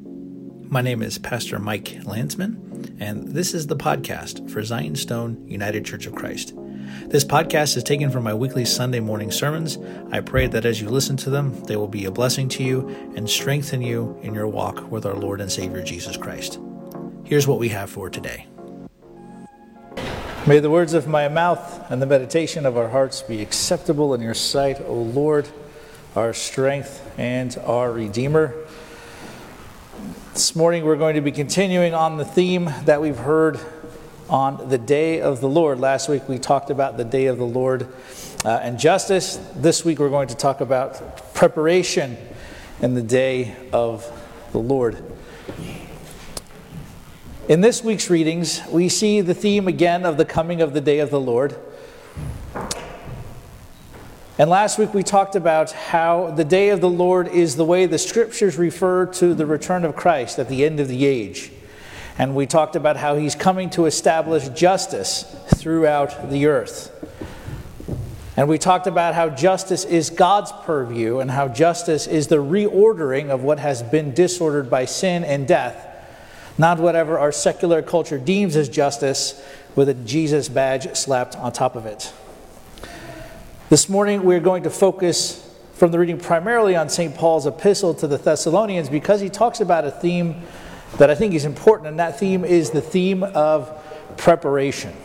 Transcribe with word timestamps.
My 0.00 0.80
name 0.80 1.02
is 1.02 1.18
Pastor 1.18 1.58
Mike 1.58 1.98
Landsman, 2.04 2.96
and 3.00 3.28
this 3.28 3.52
is 3.52 3.66
the 3.66 3.76
podcast 3.76 4.48
for 4.48 4.62
Zion's 4.62 5.00
Stone 5.00 5.48
United 5.48 5.84
Church 5.84 6.06
of 6.06 6.14
Christ. 6.14 6.54
This 7.06 7.24
podcast 7.24 7.76
is 7.76 7.82
taken 7.82 8.10
from 8.10 8.22
my 8.22 8.34
weekly 8.34 8.64
Sunday 8.64 9.00
morning 9.00 9.32
sermons. 9.32 9.76
I 10.12 10.20
pray 10.20 10.46
that 10.46 10.64
as 10.64 10.80
you 10.80 10.88
listen 10.88 11.16
to 11.18 11.30
them, 11.30 11.60
they 11.64 11.76
will 11.76 11.88
be 11.88 12.04
a 12.04 12.10
blessing 12.10 12.48
to 12.50 12.62
you 12.62 12.88
and 13.16 13.28
strengthen 13.28 13.82
you 13.82 14.16
in 14.22 14.34
your 14.34 14.46
walk 14.46 14.90
with 14.90 15.04
our 15.04 15.16
Lord 15.16 15.40
and 15.40 15.50
Savior 15.50 15.82
Jesus 15.82 16.16
Christ. 16.16 16.60
Here's 17.24 17.48
what 17.48 17.58
we 17.58 17.70
have 17.70 17.90
for 17.90 18.08
today. 18.08 18.46
May 20.46 20.60
the 20.60 20.70
words 20.70 20.94
of 20.94 21.08
my 21.08 21.28
mouth 21.28 21.90
and 21.90 22.00
the 22.00 22.06
meditation 22.06 22.64
of 22.64 22.76
our 22.76 22.88
hearts 22.88 23.22
be 23.22 23.42
acceptable 23.42 24.14
in 24.14 24.20
your 24.20 24.34
sight, 24.34 24.80
O 24.80 24.94
Lord, 24.94 25.48
our 26.14 26.32
strength 26.32 27.10
and 27.18 27.56
our 27.64 27.90
Redeemer. 27.90 28.54
This 30.38 30.54
morning 30.54 30.84
we're 30.84 30.94
going 30.94 31.16
to 31.16 31.20
be 31.20 31.32
continuing 31.32 31.94
on 31.94 32.16
the 32.16 32.24
theme 32.24 32.72
that 32.84 33.00
we've 33.00 33.18
heard 33.18 33.58
on 34.30 34.68
the 34.68 34.78
day 34.78 35.20
of 35.20 35.40
the 35.40 35.48
Lord. 35.48 35.80
Last 35.80 36.08
week 36.08 36.28
we 36.28 36.38
talked 36.38 36.70
about 36.70 36.96
the 36.96 37.02
day 37.02 37.26
of 37.26 37.38
the 37.38 37.44
Lord 37.44 37.92
uh, 38.44 38.50
and 38.62 38.78
justice. 38.78 39.40
This 39.56 39.84
week 39.84 39.98
we're 39.98 40.10
going 40.10 40.28
to 40.28 40.36
talk 40.36 40.60
about 40.60 41.34
preparation 41.34 42.16
in 42.80 42.94
the 42.94 43.02
day 43.02 43.56
of 43.72 44.06
the 44.52 44.60
Lord. 44.60 45.02
In 47.48 47.60
this 47.60 47.82
week's 47.82 48.08
readings, 48.08 48.60
we 48.70 48.88
see 48.88 49.20
the 49.20 49.34
theme 49.34 49.66
again 49.66 50.06
of 50.06 50.18
the 50.18 50.24
coming 50.24 50.62
of 50.62 50.72
the 50.72 50.80
day 50.80 51.00
of 51.00 51.10
the 51.10 51.18
Lord. 51.18 51.58
And 54.38 54.48
last 54.48 54.78
week 54.78 54.94
we 54.94 55.02
talked 55.02 55.34
about 55.34 55.72
how 55.72 56.30
the 56.30 56.44
day 56.44 56.68
of 56.68 56.80
the 56.80 56.88
Lord 56.88 57.26
is 57.26 57.56
the 57.56 57.64
way 57.64 57.86
the 57.86 57.98
scriptures 57.98 58.56
refer 58.56 59.06
to 59.06 59.34
the 59.34 59.44
return 59.44 59.84
of 59.84 59.96
Christ 59.96 60.38
at 60.38 60.48
the 60.48 60.64
end 60.64 60.78
of 60.78 60.86
the 60.86 61.06
age. 61.06 61.50
And 62.16 62.36
we 62.36 62.46
talked 62.46 62.76
about 62.76 62.96
how 62.96 63.16
he's 63.16 63.34
coming 63.34 63.68
to 63.70 63.86
establish 63.86 64.48
justice 64.50 65.24
throughout 65.56 66.30
the 66.30 66.46
earth. 66.46 66.94
And 68.36 68.48
we 68.48 68.58
talked 68.58 68.86
about 68.86 69.16
how 69.16 69.28
justice 69.28 69.84
is 69.84 70.08
God's 70.08 70.52
purview 70.62 71.18
and 71.18 71.32
how 71.32 71.48
justice 71.48 72.06
is 72.06 72.28
the 72.28 72.36
reordering 72.36 73.30
of 73.30 73.42
what 73.42 73.58
has 73.58 73.82
been 73.82 74.14
disordered 74.14 74.70
by 74.70 74.84
sin 74.84 75.24
and 75.24 75.48
death 75.48 75.86
not 76.58 76.80
whatever 76.80 77.18
our 77.18 77.30
secular 77.30 77.80
culture 77.82 78.18
deems 78.18 78.56
as 78.56 78.68
justice 78.68 79.40
with 79.76 79.88
a 79.88 79.94
Jesus 79.94 80.48
badge 80.48 80.94
slapped 80.96 81.36
on 81.36 81.52
top 81.52 81.76
of 81.76 81.86
it. 81.86 82.12
This 83.70 83.86
morning, 83.86 84.24
we're 84.24 84.40
going 84.40 84.62
to 84.62 84.70
focus 84.70 85.46
from 85.74 85.90
the 85.90 85.98
reading 85.98 86.18
primarily 86.18 86.74
on 86.74 86.88
St. 86.88 87.14
Paul's 87.14 87.46
epistle 87.46 87.92
to 87.96 88.06
the 88.06 88.16
Thessalonians 88.16 88.88
because 88.88 89.20
he 89.20 89.28
talks 89.28 89.60
about 89.60 89.84
a 89.84 89.90
theme 89.90 90.40
that 90.96 91.10
I 91.10 91.14
think 91.14 91.34
is 91.34 91.44
important, 91.44 91.88
and 91.88 91.98
that 91.98 92.18
theme 92.18 92.46
is 92.46 92.70
the 92.70 92.80
theme 92.80 93.22
of 93.22 93.70
preparation. 94.16 94.96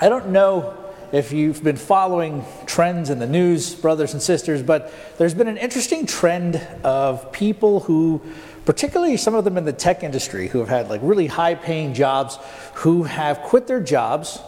I 0.00 0.08
don't 0.08 0.30
know 0.30 0.74
if 1.12 1.30
you've 1.30 1.62
been 1.62 1.76
following 1.76 2.42
trends 2.64 3.10
in 3.10 3.18
the 3.18 3.26
news, 3.26 3.74
brothers 3.74 4.14
and 4.14 4.22
sisters, 4.22 4.62
but 4.62 4.90
there's 5.18 5.34
been 5.34 5.48
an 5.48 5.58
interesting 5.58 6.06
trend 6.06 6.56
of 6.82 7.32
people 7.32 7.80
who 7.80 8.22
particularly 8.64 9.18
some 9.18 9.34
of 9.34 9.44
them 9.44 9.58
in 9.58 9.66
the 9.66 9.74
tech 9.74 10.02
industry 10.02 10.48
who 10.48 10.60
have 10.60 10.70
had 10.70 10.88
like 10.88 11.02
really 11.04 11.26
high 11.26 11.54
paying 11.54 11.92
jobs 11.92 12.38
who 12.76 13.02
have 13.02 13.40
quit 13.40 13.66
their 13.66 13.80
jobs 13.80 14.38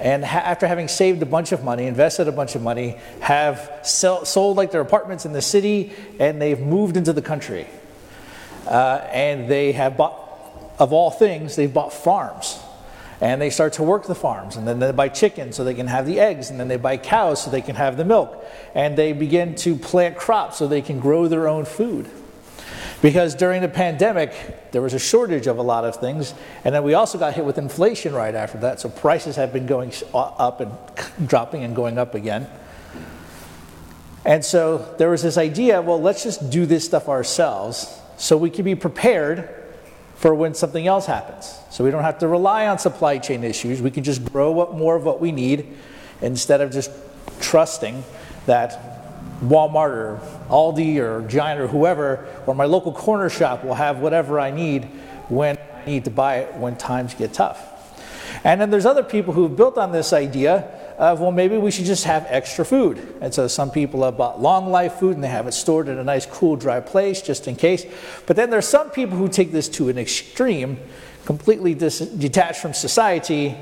and 0.00 0.24
ha- 0.24 0.38
after 0.38 0.66
having 0.66 0.88
saved 0.88 1.22
a 1.22 1.26
bunch 1.26 1.52
of 1.52 1.62
money 1.62 1.86
invested 1.86 2.28
a 2.28 2.32
bunch 2.32 2.54
of 2.54 2.62
money 2.62 2.98
have 3.20 3.70
sell- 3.82 4.24
sold 4.24 4.56
like 4.56 4.70
their 4.70 4.80
apartments 4.80 5.24
in 5.24 5.32
the 5.32 5.42
city 5.42 5.92
and 6.18 6.40
they've 6.40 6.60
moved 6.60 6.96
into 6.96 7.12
the 7.12 7.22
country. 7.22 7.66
Uh, 8.66 9.06
and 9.12 9.48
they 9.48 9.72
have 9.72 9.96
bought 9.96 10.20
of 10.78 10.92
all 10.92 11.10
things 11.10 11.54
they've 11.56 11.72
bought 11.72 11.92
farms. 11.92 12.58
And 13.20 13.40
they 13.40 13.50
start 13.50 13.74
to 13.74 13.82
work 13.84 14.06
the 14.06 14.14
farms 14.14 14.56
and 14.56 14.66
then 14.66 14.80
they 14.80 14.90
buy 14.90 15.08
chickens 15.08 15.56
so 15.56 15.62
they 15.64 15.74
can 15.74 15.86
have 15.86 16.04
the 16.04 16.18
eggs 16.18 16.50
and 16.50 16.58
then 16.58 16.68
they 16.68 16.76
buy 16.76 16.96
cows 16.96 17.42
so 17.42 17.50
they 17.50 17.62
can 17.62 17.76
have 17.76 17.96
the 17.96 18.04
milk. 18.04 18.44
And 18.74 18.98
they 18.98 19.12
begin 19.12 19.54
to 19.56 19.76
plant 19.76 20.16
crops 20.16 20.58
so 20.58 20.66
they 20.66 20.82
can 20.82 20.98
grow 20.98 21.28
their 21.28 21.46
own 21.46 21.64
food 21.64 22.10
because 23.04 23.34
during 23.34 23.60
the 23.60 23.68
pandemic, 23.68 24.72
there 24.72 24.80
was 24.80 24.94
a 24.94 24.98
shortage 24.98 25.46
of 25.46 25.58
a 25.58 25.62
lot 25.62 25.84
of 25.84 25.96
things, 25.96 26.32
and 26.64 26.74
then 26.74 26.82
we 26.82 26.94
also 26.94 27.18
got 27.18 27.34
hit 27.34 27.44
with 27.44 27.58
inflation 27.58 28.14
right 28.14 28.34
after 28.34 28.56
that, 28.56 28.80
so 28.80 28.88
prices 28.88 29.36
have 29.36 29.52
been 29.52 29.66
going 29.66 29.92
uh, 30.14 30.20
up 30.20 30.62
and 30.62 30.72
dropping 31.28 31.64
and 31.64 31.76
going 31.76 31.98
up 31.98 32.14
again. 32.14 32.48
And 34.24 34.42
so 34.42 34.94
there 34.96 35.10
was 35.10 35.22
this 35.22 35.36
idea 35.36 35.82
well, 35.82 36.00
let's 36.00 36.22
just 36.22 36.48
do 36.48 36.64
this 36.64 36.86
stuff 36.86 37.10
ourselves 37.10 37.94
so 38.16 38.38
we 38.38 38.48
can 38.48 38.64
be 38.64 38.74
prepared 38.74 39.50
for 40.14 40.34
when 40.34 40.54
something 40.54 40.86
else 40.86 41.04
happens. 41.04 41.58
So 41.70 41.84
we 41.84 41.90
don't 41.90 42.04
have 42.04 42.20
to 42.20 42.26
rely 42.26 42.68
on 42.68 42.78
supply 42.78 43.18
chain 43.18 43.44
issues. 43.44 43.82
We 43.82 43.90
can 43.90 44.02
just 44.02 44.24
grow 44.24 44.50
what, 44.50 44.78
more 44.78 44.96
of 44.96 45.04
what 45.04 45.20
we 45.20 45.30
need 45.30 45.76
instead 46.22 46.62
of 46.62 46.72
just 46.72 46.90
trusting 47.42 48.02
that 48.46 48.93
Walmart 49.48 49.90
or 49.90 50.20
Aldi 50.48 50.98
or 50.98 51.26
Giant 51.28 51.60
or 51.60 51.66
whoever, 51.66 52.26
or 52.46 52.54
my 52.54 52.64
local 52.64 52.92
corner 52.92 53.28
shop 53.28 53.64
will 53.64 53.74
have 53.74 53.98
whatever 53.98 54.40
I 54.40 54.50
need 54.50 54.84
when 55.28 55.58
I 55.58 55.86
need 55.86 56.04
to 56.04 56.10
buy 56.10 56.36
it 56.38 56.54
when 56.54 56.76
times 56.76 57.14
get 57.14 57.32
tough. 57.32 57.70
And 58.44 58.60
then 58.60 58.70
there's 58.70 58.86
other 58.86 59.02
people 59.02 59.32
who've 59.32 59.54
built 59.56 59.78
on 59.78 59.92
this 59.92 60.12
idea 60.12 60.68
of, 60.98 61.20
well, 61.20 61.32
maybe 61.32 61.56
we 61.56 61.70
should 61.70 61.86
just 61.86 62.04
have 62.04 62.26
extra 62.28 62.64
food. 62.64 63.16
And 63.20 63.32
so 63.32 63.48
some 63.48 63.70
people 63.70 64.04
have 64.04 64.16
bought 64.16 64.40
long 64.40 64.70
life 64.70 64.94
food 64.94 65.14
and 65.14 65.24
they 65.24 65.28
have 65.28 65.46
it 65.46 65.52
stored 65.52 65.88
in 65.88 65.98
a 65.98 66.04
nice, 66.04 66.26
cool, 66.26 66.56
dry 66.56 66.80
place 66.80 67.22
just 67.22 67.48
in 67.48 67.56
case. 67.56 67.84
But 68.26 68.36
then 68.36 68.50
there's 68.50 68.68
some 68.68 68.90
people 68.90 69.16
who 69.16 69.28
take 69.28 69.50
this 69.50 69.68
to 69.70 69.88
an 69.88 69.98
extreme, 69.98 70.78
completely 71.24 71.74
dis- 71.74 72.00
detached 72.00 72.60
from 72.60 72.74
society, 72.74 73.56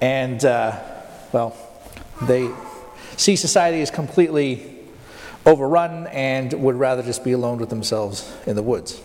and, 0.00 0.44
uh, 0.44 0.78
well, 1.32 1.56
they 2.22 2.50
see 3.16 3.36
society 3.36 3.82
as 3.82 3.90
completely 3.90 4.77
overrun 5.48 6.06
and 6.08 6.52
would 6.52 6.76
rather 6.76 7.02
just 7.02 7.24
be 7.24 7.32
alone 7.32 7.58
with 7.58 7.70
themselves 7.70 8.30
in 8.46 8.54
the 8.54 8.62
woods. 8.62 9.00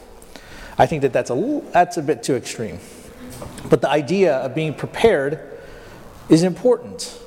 I 0.78 0.86
think 0.86 1.02
that 1.04 1.14
that's 1.14 1.30
a, 1.30 1.62
that's 1.72 1.98
a 1.98 2.02
bit 2.02 2.22
too 2.22 2.36
extreme. 2.36 2.80
But 3.70 3.82
the 3.82 3.90
idea 3.90 4.36
of 4.38 4.54
being 4.54 4.74
prepared 4.74 5.40
is 6.30 6.44
important. 6.44 7.20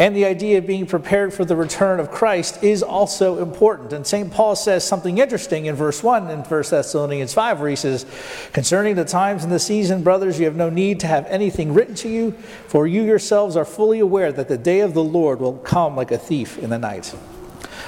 And 0.00 0.14
the 0.14 0.26
idea 0.26 0.58
of 0.58 0.66
being 0.66 0.86
prepared 0.86 1.34
for 1.34 1.44
the 1.44 1.56
return 1.56 1.98
of 1.98 2.12
Christ 2.12 2.62
is 2.62 2.84
also 2.84 3.42
important. 3.42 3.92
And 3.92 4.06
St. 4.06 4.30
Paul 4.30 4.54
says 4.54 4.86
something 4.86 5.18
interesting 5.18 5.66
in 5.66 5.74
verse 5.74 6.04
1 6.04 6.30
in 6.30 6.40
1 6.40 6.62
Thessalonians 6.70 7.34
5, 7.34 7.58
where 7.58 7.70
he 7.70 7.74
says, 7.74 8.06
Concerning 8.52 8.94
the 8.94 9.04
times 9.04 9.42
and 9.42 9.52
the 9.52 9.58
season, 9.58 10.04
brothers, 10.04 10.38
you 10.38 10.44
have 10.44 10.54
no 10.54 10.70
need 10.70 11.00
to 11.00 11.08
have 11.08 11.26
anything 11.26 11.74
written 11.74 11.96
to 11.96 12.08
you, 12.08 12.30
for 12.68 12.86
you 12.86 13.02
yourselves 13.02 13.56
are 13.56 13.64
fully 13.64 13.98
aware 13.98 14.30
that 14.30 14.46
the 14.46 14.58
day 14.58 14.80
of 14.80 14.94
the 14.94 15.02
Lord 15.02 15.40
will 15.40 15.58
come 15.58 15.96
like 15.96 16.12
a 16.12 16.18
thief 16.18 16.58
in 16.58 16.70
the 16.70 16.78
night. 16.78 17.12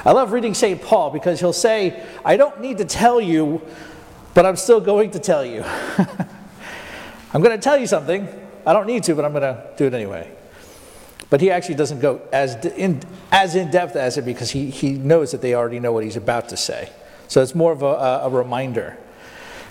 I 0.04 0.12
love 0.12 0.32
reading 0.32 0.54
St. 0.54 0.80
Paul 0.80 1.10
because 1.10 1.40
he'll 1.40 1.52
say, 1.52 2.04
I 2.24 2.36
don't 2.36 2.60
need 2.60 2.78
to 2.78 2.84
tell 2.84 3.20
you, 3.20 3.60
but 4.34 4.46
I'm 4.46 4.56
still 4.56 4.80
going 4.80 5.10
to 5.12 5.18
tell 5.18 5.44
you. 5.44 5.62
I'm 7.32 7.42
going 7.42 7.56
to 7.56 7.62
tell 7.62 7.78
you 7.78 7.86
something. 7.86 8.28
I 8.66 8.72
don't 8.72 8.86
need 8.86 9.04
to, 9.04 9.14
but 9.14 9.24
I'm 9.24 9.32
going 9.32 9.42
to 9.42 9.70
do 9.76 9.86
it 9.86 9.94
anyway. 9.94 10.30
But 11.28 11.40
he 11.40 11.50
actually 11.50 11.76
doesn't 11.76 12.00
go 12.00 12.20
as 12.32 12.64
in, 12.64 13.02
as 13.30 13.54
in 13.54 13.70
depth 13.70 13.94
as 13.94 14.18
it 14.18 14.24
because 14.24 14.50
he, 14.50 14.70
he 14.70 14.92
knows 14.92 15.32
that 15.32 15.42
they 15.42 15.54
already 15.54 15.78
know 15.78 15.92
what 15.92 16.02
he's 16.02 16.16
about 16.16 16.48
to 16.48 16.56
say. 16.56 16.90
So 17.28 17.40
it's 17.42 17.54
more 17.54 17.70
of 17.70 17.82
a, 17.82 17.86
a, 17.86 18.26
a 18.26 18.28
reminder. 18.30 18.96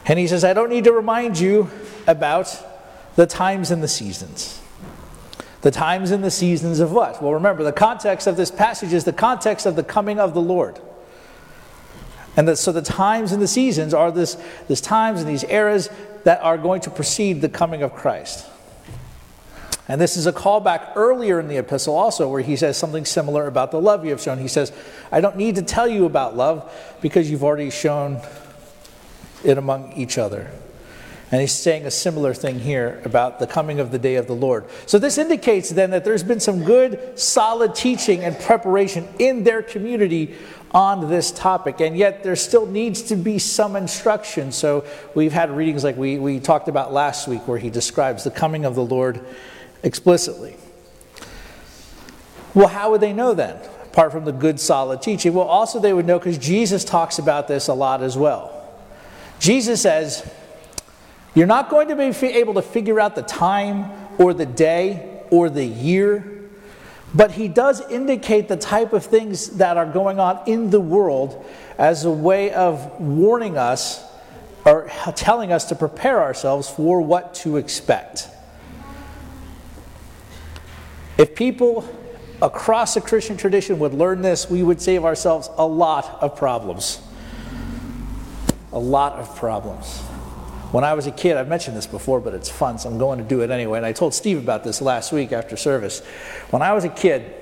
And 0.05 0.17
he 0.17 0.27
says, 0.27 0.43
I 0.43 0.53
don't 0.53 0.69
need 0.69 0.85
to 0.85 0.93
remind 0.93 1.37
you 1.37 1.69
about 2.07 2.55
the 3.15 3.27
times 3.27 3.71
and 3.71 3.83
the 3.83 3.87
seasons. 3.87 4.61
The 5.61 5.71
times 5.71 6.11
and 6.11 6.23
the 6.23 6.31
seasons 6.31 6.79
of 6.79 6.91
what? 6.91 7.21
Well, 7.21 7.33
remember, 7.33 7.63
the 7.63 7.73
context 7.73 8.27
of 8.27 8.37
this 8.37 8.49
passage 8.49 8.93
is 8.93 9.03
the 9.03 9.13
context 9.13 9.65
of 9.65 9.75
the 9.75 9.83
coming 9.83 10.19
of 10.19 10.33
the 10.33 10.41
Lord. 10.41 10.79
And 12.37 12.47
the, 12.47 12.55
so 12.55 12.71
the 12.71 12.81
times 12.81 13.33
and 13.33 13.41
the 13.41 13.47
seasons 13.47 13.93
are 13.93 14.11
this, 14.11 14.37
this 14.67 14.79
times 14.79 15.19
and 15.19 15.29
these 15.29 15.43
eras 15.43 15.89
that 16.23 16.41
are 16.41 16.57
going 16.57 16.81
to 16.81 16.89
precede 16.89 17.41
the 17.41 17.49
coming 17.49 17.83
of 17.83 17.93
Christ. 17.93 18.45
And 19.89 19.99
this 19.99 20.15
is 20.15 20.27
a 20.27 20.31
callback 20.31 20.95
earlier 20.95 21.39
in 21.39 21.47
the 21.47 21.57
epistle 21.57 21.95
also, 21.95 22.29
where 22.29 22.41
he 22.41 22.55
says 22.55 22.77
something 22.77 23.05
similar 23.05 23.47
about 23.47 23.71
the 23.71 23.81
love 23.81 24.05
you 24.05 24.11
have 24.11 24.21
shown. 24.21 24.37
He 24.37 24.47
says, 24.47 24.71
I 25.11 25.19
don't 25.19 25.35
need 25.35 25.55
to 25.55 25.63
tell 25.63 25.87
you 25.87 26.05
about 26.05 26.37
love 26.37 26.71
because 27.01 27.29
you've 27.29 27.43
already 27.43 27.71
shown 27.71 28.21
it 29.43 29.57
among 29.57 29.93
each 29.93 30.17
other. 30.17 30.51
And 31.31 31.41
he's 31.41 31.51
saying 31.51 31.85
a 31.85 31.91
similar 31.91 32.33
thing 32.33 32.59
here 32.59 33.01
about 33.05 33.37
the 33.37 33.45
coming 33.45 33.79
of 33.79 33.91
the 33.91 33.99
day 33.99 34.15
of 34.15 34.25
the 34.25 34.33
Lord. 34.33 34.65
So 34.87 34.97
this 34.97 35.19
indicates 35.19 35.69
then 35.69 35.91
that 35.91 36.03
there's 36.03 36.23
been 36.23 36.39
some 36.39 36.63
good, 36.63 37.19
solid 37.19 37.75
teaching 37.75 38.23
and 38.23 38.37
preparation 38.39 39.07
in 39.19 39.43
their 39.43 39.61
community 39.61 40.33
on 40.71 41.07
this 41.07 41.29
topic. 41.31 41.81
And 41.81 41.95
yet 41.95 42.23
there 42.23 42.35
still 42.35 42.65
needs 42.65 43.03
to 43.03 43.15
be 43.15 43.37
some 43.37 43.75
instruction. 43.75 44.51
So 44.51 44.85
we've 45.13 45.31
had 45.31 45.51
readings 45.51 45.83
like 45.83 45.97
we, 45.97 46.17
we 46.17 46.39
talked 46.39 46.67
about 46.67 46.93
last 46.93 47.27
week 47.27 47.47
where 47.47 47.59
he 47.59 47.69
describes 47.69 48.23
the 48.23 48.31
coming 48.31 48.65
of 48.65 48.73
the 48.73 48.83
Lord 48.83 49.23
explicitly. 49.83 50.55
Well, 52.55 52.69
how 52.69 52.89
would 52.89 53.01
they 53.01 53.13
know 53.13 53.35
then? 53.35 53.55
Apart 53.83 54.11
from 54.11 54.25
the 54.25 54.31
good, 54.31 54.59
solid 54.59 55.03
teaching. 55.03 55.35
Well, 55.35 55.47
also 55.47 55.79
they 55.79 55.93
would 55.93 56.07
know 56.07 56.17
because 56.17 56.39
Jesus 56.39 56.83
talks 56.83 57.19
about 57.19 57.47
this 57.47 57.67
a 57.67 57.73
lot 57.73 58.01
as 58.01 58.17
well. 58.17 58.55
Jesus 59.39 59.81
says, 59.81 60.27
You're 61.39 61.47
not 61.47 61.69
going 61.69 61.87
to 61.87 61.95
be 61.95 62.27
able 62.27 62.55
to 62.55 62.61
figure 62.61 62.99
out 62.99 63.15
the 63.15 63.21
time 63.21 63.89
or 64.17 64.33
the 64.33 64.45
day 64.45 65.23
or 65.31 65.49
the 65.49 65.63
year 65.63 66.39
but 67.13 67.31
he 67.31 67.47
does 67.47 67.81
indicate 67.89 68.47
the 68.47 68.57
type 68.57 68.93
of 68.93 69.05
things 69.05 69.57
that 69.57 69.77
are 69.77 69.85
going 69.85 70.19
on 70.19 70.41
in 70.45 70.69
the 70.69 70.79
world 70.79 71.43
as 71.77 72.05
a 72.05 72.11
way 72.11 72.51
of 72.51 72.99
warning 72.99 73.57
us 73.57 74.03
or 74.65 74.91
telling 75.15 75.51
us 75.51 75.65
to 75.65 75.75
prepare 75.75 76.21
ourselves 76.21 76.69
for 76.69 77.01
what 77.01 77.33
to 77.33 77.57
expect. 77.57 78.27
If 81.17 81.33
people 81.33 81.87
across 82.41 82.93
the 82.93 83.01
Christian 83.01 83.37
tradition 83.37 83.79
would 83.79 83.93
learn 83.93 84.21
this, 84.21 84.49
we 84.49 84.61
would 84.61 84.79
save 84.79 85.03
ourselves 85.03 85.49
a 85.57 85.65
lot 85.65 86.19
of 86.21 86.35
problems. 86.35 87.01
A 88.71 88.79
lot 88.79 89.13
of 89.13 89.35
problems. 89.35 90.03
When 90.71 90.83
I 90.83 90.93
was 90.93 91.07
a 91.07 91.11
kid, 91.11 91.35
I've 91.35 91.47
mentioned 91.47 91.75
this 91.75 91.87
before, 91.87 92.19
but 92.19 92.35
it's 92.35 92.49
fun, 92.49 92.77
so 92.77 92.89
I'm 92.89 92.99
going 92.99 93.17
to 93.17 93.25
do 93.25 93.41
it 93.41 93.49
anyway. 93.49 93.79
And 93.79 93.85
I 93.85 93.91
told 93.91 94.13
Steve 94.13 94.37
about 94.37 94.63
this 94.63 94.81
last 94.81 95.11
week 95.11 95.31
after 95.31 95.57
service. 95.57 96.01
When 96.51 96.61
I 96.61 96.73
was 96.73 96.83
a 96.83 96.89
kid, 96.89 97.33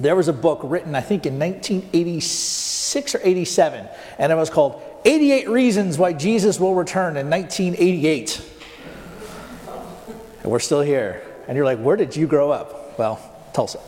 there 0.00 0.16
was 0.16 0.26
a 0.26 0.32
book 0.32 0.60
written, 0.64 0.96
I 0.96 1.00
think, 1.00 1.24
in 1.24 1.38
1986 1.38 3.14
or 3.14 3.20
87, 3.22 3.88
and 4.18 4.32
it 4.32 4.34
was 4.34 4.50
called 4.50 4.82
88 5.04 5.48
Reasons 5.48 5.98
Why 5.98 6.12
Jesus 6.12 6.58
Will 6.58 6.74
Return 6.74 7.16
in 7.16 7.30
1988. 7.30 8.42
And 10.42 10.50
we're 10.50 10.58
still 10.58 10.82
here. 10.82 11.22
And 11.46 11.56
you're 11.56 11.64
like, 11.64 11.78
where 11.78 11.96
did 11.96 12.16
you 12.16 12.26
grow 12.26 12.50
up? 12.50 12.98
Well, 12.98 13.20
Tulsa. 13.52 13.78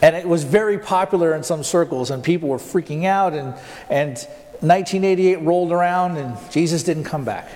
And 0.00 0.16
it 0.16 0.26
was 0.26 0.42
very 0.42 0.78
popular 0.78 1.34
in 1.34 1.42
some 1.42 1.62
circles, 1.62 2.10
and 2.10 2.24
people 2.24 2.48
were 2.48 2.58
freaking 2.58 3.04
out, 3.04 3.34
and, 3.34 3.54
and 3.88 4.26
1988 4.62 5.36
rolled 5.42 5.72
around 5.72 6.16
and 6.16 6.36
Jesus 6.50 6.82
didn't 6.84 7.04
come 7.04 7.24
back. 7.24 7.48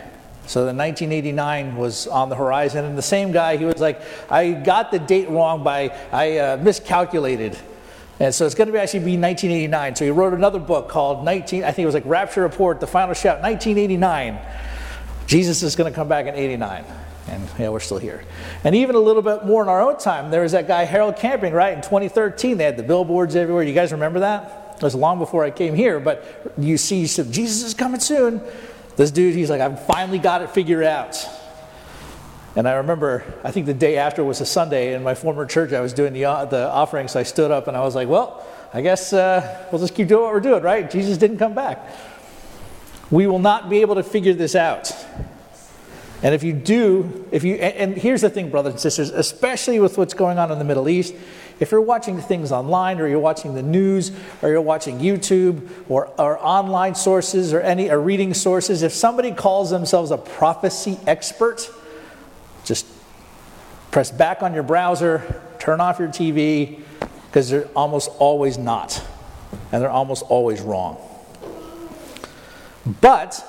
So 0.46 0.60
the 0.60 0.74
1989 0.74 1.76
was 1.76 2.06
on 2.06 2.28
the 2.28 2.36
horizon, 2.36 2.84
and 2.84 2.96
the 2.96 3.02
same 3.02 3.32
guy, 3.32 3.56
he 3.56 3.64
was 3.64 3.80
like, 3.80 4.00
I 4.30 4.52
got 4.52 4.92
the 4.92 5.00
date 5.00 5.28
wrong 5.28 5.64
by, 5.64 5.96
I 6.12 6.38
uh, 6.38 6.56
miscalculated. 6.58 7.58
And 8.20 8.32
so 8.32 8.46
it's 8.46 8.54
going 8.54 8.68
to 8.68 8.72
be 8.72 8.78
actually 8.78 9.00
be 9.00 9.18
1989. 9.18 9.96
So 9.96 10.04
he 10.04 10.10
wrote 10.10 10.34
another 10.34 10.60
book 10.60 10.88
called 10.88 11.24
19, 11.24 11.64
I 11.64 11.72
think 11.72 11.82
it 11.82 11.86
was 11.86 11.94
like 11.94 12.06
Rapture 12.06 12.42
Report, 12.42 12.78
The 12.78 12.86
Final 12.86 13.14
Shout, 13.14 13.42
1989. 13.42 14.38
Jesus 15.26 15.64
is 15.64 15.74
going 15.74 15.92
to 15.92 15.94
come 15.94 16.08
back 16.08 16.26
in 16.26 16.34
89. 16.34 16.84
And 17.28 17.48
yeah, 17.58 17.68
we're 17.70 17.80
still 17.80 17.98
here. 17.98 18.24
And 18.62 18.74
even 18.76 18.94
a 18.94 19.00
little 19.00 19.22
bit 19.22 19.44
more 19.44 19.62
in 19.62 19.68
our 19.68 19.82
own 19.82 19.98
time, 19.98 20.30
there 20.30 20.42
was 20.42 20.52
that 20.52 20.68
guy 20.68 20.84
Harold 20.84 21.16
Camping, 21.16 21.52
right? 21.52 21.74
In 21.74 21.82
2013, 21.82 22.56
they 22.56 22.64
had 22.64 22.76
the 22.76 22.84
billboards 22.84 23.34
everywhere. 23.34 23.64
You 23.64 23.74
guys 23.74 23.90
remember 23.90 24.20
that? 24.20 24.65
It 24.76 24.82
was 24.82 24.94
long 24.94 25.18
before 25.18 25.44
I 25.44 25.50
came 25.50 25.74
here, 25.74 25.98
but 26.00 26.52
you 26.58 26.76
see, 26.76 27.06
Jesus 27.06 27.62
is 27.62 27.74
coming 27.74 28.00
soon. 28.00 28.40
This 28.96 29.10
dude, 29.10 29.34
he's 29.34 29.50
like, 29.50 29.60
I've 29.60 29.84
finally 29.86 30.18
got 30.18 30.42
it 30.42 30.50
figured 30.50 30.84
out. 30.84 31.26
And 32.56 32.66
I 32.66 32.74
remember, 32.74 33.22
I 33.44 33.50
think 33.50 33.66
the 33.66 33.74
day 33.74 33.98
after 33.98 34.24
was 34.24 34.40
a 34.40 34.46
Sunday 34.46 34.94
in 34.94 35.02
my 35.02 35.14
former 35.14 35.44
church. 35.44 35.72
I 35.72 35.80
was 35.80 35.92
doing 35.92 36.14
the, 36.14 36.24
uh, 36.24 36.46
the 36.46 36.70
offering, 36.70 37.06
so 37.06 37.20
I 37.20 37.22
stood 37.22 37.50
up 37.50 37.68
and 37.68 37.76
I 37.76 37.80
was 37.80 37.94
like, 37.94 38.08
well, 38.08 38.46
I 38.72 38.80
guess 38.80 39.12
uh, 39.12 39.66
we'll 39.70 39.80
just 39.80 39.94
keep 39.94 40.08
doing 40.08 40.22
what 40.22 40.32
we're 40.32 40.40
doing, 40.40 40.62
right? 40.62 40.90
Jesus 40.90 41.18
didn't 41.18 41.36
come 41.38 41.54
back. 41.54 41.86
We 43.10 43.26
will 43.26 43.38
not 43.38 43.68
be 43.68 43.82
able 43.82 43.94
to 43.96 44.02
figure 44.02 44.32
this 44.32 44.54
out. 44.54 44.90
And 46.26 46.34
if 46.34 46.42
you 46.42 46.54
do, 46.54 47.24
if 47.30 47.44
you, 47.44 47.54
and, 47.54 47.92
and 47.92 47.96
here's 47.96 48.22
the 48.22 48.28
thing, 48.28 48.50
brothers 48.50 48.72
and 48.72 48.80
sisters, 48.80 49.10
especially 49.10 49.78
with 49.78 49.96
what's 49.96 50.12
going 50.12 50.40
on 50.40 50.50
in 50.50 50.58
the 50.58 50.64
Middle 50.64 50.88
East, 50.88 51.14
if 51.60 51.70
you're 51.70 51.80
watching 51.80 52.20
things 52.20 52.50
online 52.50 52.98
or 52.98 53.06
you're 53.06 53.20
watching 53.20 53.54
the 53.54 53.62
news 53.62 54.10
or 54.42 54.48
you're 54.48 54.60
watching 54.60 54.98
YouTube 54.98 55.68
or, 55.88 56.08
or 56.18 56.36
online 56.44 56.96
sources 56.96 57.52
or 57.52 57.60
any 57.60 57.90
or 57.90 58.00
reading 58.00 58.34
sources, 58.34 58.82
if 58.82 58.90
somebody 58.90 59.30
calls 59.30 59.70
themselves 59.70 60.10
a 60.10 60.18
prophecy 60.18 60.98
expert, 61.06 61.70
just 62.64 62.86
press 63.92 64.10
back 64.10 64.42
on 64.42 64.52
your 64.52 64.64
browser, 64.64 65.40
turn 65.60 65.80
off 65.80 66.00
your 66.00 66.08
TV, 66.08 66.80
because 67.28 67.50
they're 67.50 67.68
almost 67.76 68.10
always 68.18 68.58
not. 68.58 69.00
And 69.70 69.80
they're 69.80 69.88
almost 69.88 70.24
always 70.24 70.60
wrong. 70.60 70.98
But, 73.00 73.44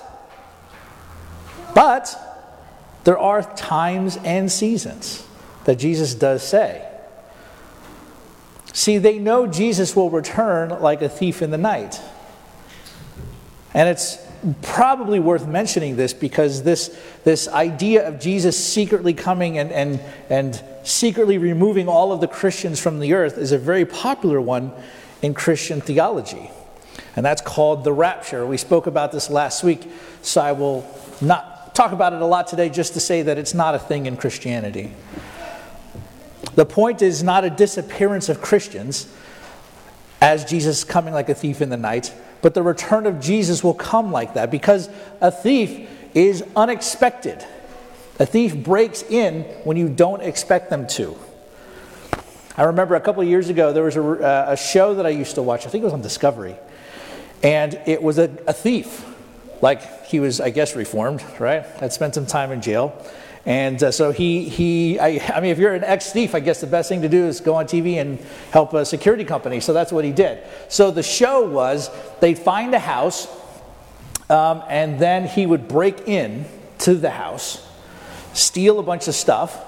but, 1.73 2.26
there 3.07 3.17
are 3.17 3.41
times 3.55 4.17
and 4.25 4.51
seasons 4.51 5.25
that 5.63 5.77
Jesus 5.77 6.13
does 6.13 6.45
say. 6.45 6.85
See, 8.73 8.97
they 8.97 9.17
know 9.17 9.47
Jesus 9.47 9.95
will 9.95 10.09
return 10.09 10.81
like 10.81 11.01
a 11.01 11.07
thief 11.07 11.41
in 11.41 11.49
the 11.49 11.57
night. 11.57 12.01
And 13.73 13.87
it's 13.87 14.17
probably 14.61 15.21
worth 15.21 15.47
mentioning 15.47 15.95
this 15.95 16.11
because 16.13 16.63
this, 16.63 17.01
this 17.23 17.47
idea 17.47 18.05
of 18.05 18.19
Jesus 18.19 18.61
secretly 18.61 19.13
coming 19.13 19.57
and, 19.57 19.71
and, 19.71 20.01
and 20.29 20.61
secretly 20.83 21.37
removing 21.37 21.87
all 21.87 22.11
of 22.11 22.19
the 22.19 22.27
Christians 22.27 22.77
from 22.77 22.99
the 22.99 23.13
earth 23.13 23.37
is 23.37 23.53
a 23.53 23.57
very 23.57 23.85
popular 23.85 24.41
one 24.41 24.73
in 25.21 25.33
Christian 25.33 25.79
theology. 25.79 26.51
And 27.15 27.25
that's 27.25 27.41
called 27.41 27.85
the 27.85 27.93
rapture. 27.93 28.45
We 28.45 28.57
spoke 28.57 28.85
about 28.85 29.13
this 29.13 29.29
last 29.29 29.63
week, 29.63 29.89
so 30.21 30.41
I 30.41 30.51
will 30.51 30.85
not 31.21 31.56
talk 31.77 31.91
about 31.91 32.11
it 32.11 32.21
a 32.21 32.25
lot 32.25 32.47
today 32.47 32.69
just 32.69 32.93
to 32.93 32.99
say 32.99 33.21
that 33.21 33.37
it's 33.37 33.53
not 33.53 33.75
a 33.75 33.79
thing 33.79 34.07
in 34.07 34.17
Christianity. 34.17 34.91
The 36.55 36.65
point 36.65 37.03
is 37.03 37.21
not 37.21 37.43
a 37.43 37.51
disappearance 37.51 38.29
of 38.29 38.41
Christians 38.41 39.07
as 40.19 40.43
Jesus 40.43 40.83
coming 40.83 41.13
like 41.13 41.29
a 41.29 41.35
thief 41.35 41.61
in 41.61 41.69
the 41.69 41.77
night, 41.77 42.11
but 42.41 42.55
the 42.55 42.63
return 42.63 43.05
of 43.05 43.19
Jesus 43.19 43.63
will 43.63 43.75
come 43.75 44.11
like 44.11 44.33
that 44.33 44.49
because 44.49 44.89
a 45.21 45.31
thief 45.31 45.87
is 46.15 46.43
unexpected. 46.55 47.45
A 48.19 48.25
thief 48.25 48.55
breaks 48.55 49.03
in 49.03 49.43
when 49.63 49.77
you 49.77 49.87
don't 49.87 50.23
expect 50.23 50.71
them 50.71 50.87
to. 50.87 51.15
I 52.57 52.63
remember 52.63 52.95
a 52.95 53.01
couple 53.01 53.23
years 53.23 53.49
ago, 53.49 53.71
there 53.71 53.83
was 53.83 53.95
a, 53.95 54.01
uh, 54.01 54.45
a, 54.53 54.57
show 54.57 54.95
that 54.95 55.05
I 55.05 55.09
used 55.09 55.35
to 55.35 55.43
watch, 55.43 55.67
I 55.67 55.69
think 55.69 55.83
it 55.83 55.85
was 55.85 55.93
on 55.93 56.01
Discovery, 56.01 56.55
and 57.43 57.79
it 57.85 58.01
was 58.01 58.17
a, 58.17 58.35
a 58.47 58.53
thief. 58.53 59.05
Like 59.61 60.05
he 60.05 60.19
was, 60.19 60.39
I 60.39 60.49
guess, 60.49 60.75
reformed, 60.75 61.23
right? 61.39 61.65
Had 61.65 61.93
spent 61.93 62.15
some 62.15 62.25
time 62.25 62.51
in 62.51 62.61
jail. 62.61 62.93
And 63.47 63.81
uh, 63.81 63.91
so 63.91 64.11
he, 64.11 64.49
he 64.49 64.99
I, 64.99 65.21
I, 65.33 65.39
mean, 65.39 65.51
if 65.51 65.57
you're 65.57 65.73
an 65.73 65.85
ex 65.85 66.11
thief, 66.11 66.35
I 66.35 66.41
guess 66.41 66.59
the 66.59 66.67
best 66.67 66.89
thing 66.89 67.01
to 67.03 67.09
do 67.09 67.25
is 67.25 67.39
go 67.39 67.55
on 67.55 67.65
TV 67.65 67.95
and 67.95 68.19
help 68.51 68.73
a 68.73 68.85
security 68.85 69.23
company. 69.23 69.61
So 69.61 69.71
that's 69.71 69.91
what 69.91 70.03
he 70.03 70.11
did. 70.11 70.43
So 70.67 70.91
the 70.91 71.01
show 71.01 71.47
was 71.47 71.89
they'd 72.19 72.37
find 72.37 72.73
a 72.73 72.79
house, 72.79 73.25
um, 74.29 74.63
and 74.67 74.99
then 74.99 75.27
he 75.27 75.45
would 75.45 75.69
break 75.69 76.09
in 76.09 76.45
to 76.79 76.95
the 76.95 77.09
house, 77.09 77.65
steal 78.33 78.79
a 78.79 78.83
bunch 78.83 79.07
of 79.07 79.15
stuff. 79.15 79.63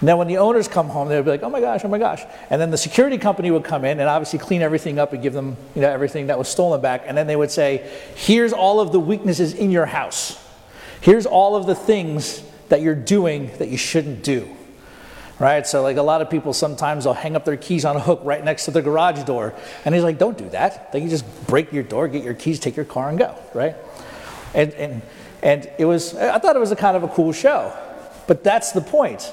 And 0.00 0.08
then 0.08 0.16
when 0.16 0.28
the 0.28 0.38
owners 0.38 0.66
come 0.66 0.88
home, 0.88 1.08
they'd 1.08 1.20
be 1.22 1.30
like, 1.30 1.42
oh 1.42 1.50
my 1.50 1.60
gosh, 1.60 1.84
oh 1.84 1.88
my 1.88 1.98
gosh. 1.98 2.22
And 2.48 2.58
then 2.58 2.70
the 2.70 2.78
security 2.78 3.18
company 3.18 3.50
would 3.50 3.64
come 3.64 3.84
in 3.84 4.00
and 4.00 4.08
obviously 4.08 4.38
clean 4.38 4.62
everything 4.62 4.98
up 4.98 5.12
and 5.12 5.22
give 5.22 5.34
them 5.34 5.58
you 5.74 5.82
know, 5.82 5.90
everything 5.90 6.28
that 6.28 6.38
was 6.38 6.48
stolen 6.48 6.80
back. 6.80 7.04
And 7.06 7.16
then 7.16 7.26
they 7.26 7.36
would 7.36 7.50
say, 7.50 7.86
here's 8.16 8.54
all 8.54 8.80
of 8.80 8.92
the 8.92 9.00
weaknesses 9.00 9.52
in 9.52 9.70
your 9.70 9.84
house. 9.84 10.42
Here's 11.02 11.26
all 11.26 11.54
of 11.54 11.66
the 11.66 11.74
things 11.74 12.42
that 12.70 12.80
you're 12.80 12.94
doing 12.94 13.50
that 13.58 13.68
you 13.68 13.76
shouldn't 13.76 14.22
do. 14.22 14.48
Right? 15.38 15.66
So, 15.66 15.82
like 15.82 15.96
a 15.96 16.02
lot 16.02 16.22
of 16.22 16.30
people 16.30 16.52
sometimes 16.54 17.04
they'll 17.04 17.14
hang 17.14 17.36
up 17.36 17.44
their 17.44 17.56
keys 17.56 17.84
on 17.84 17.96
a 17.96 18.00
hook 18.00 18.20
right 18.24 18.44
next 18.44 18.66
to 18.66 18.70
the 18.70 18.82
garage 18.82 19.22
door. 19.24 19.54
And 19.84 19.94
he's 19.94 20.04
like, 20.04 20.18
don't 20.18 20.36
do 20.36 20.48
that. 20.50 20.92
Then 20.92 21.02
you 21.02 21.08
just 21.08 21.46
break 21.46 21.72
your 21.72 21.82
door, 21.82 22.08
get 22.08 22.24
your 22.24 22.34
keys, 22.34 22.58
take 22.58 22.76
your 22.76 22.84
car, 22.84 23.10
and 23.10 23.18
go. 23.18 23.34
Right? 23.54 23.76
And, 24.54 24.72
and, 24.74 25.02
and 25.42 25.70
it 25.78 25.84
was, 25.84 26.14
I 26.14 26.38
thought 26.38 26.56
it 26.56 26.58
was 26.58 26.72
a 26.72 26.76
kind 26.76 26.96
of 26.96 27.02
a 27.02 27.08
cool 27.08 27.32
show. 27.32 27.76
But 28.26 28.44
that's 28.44 28.72
the 28.72 28.82
point. 28.82 29.32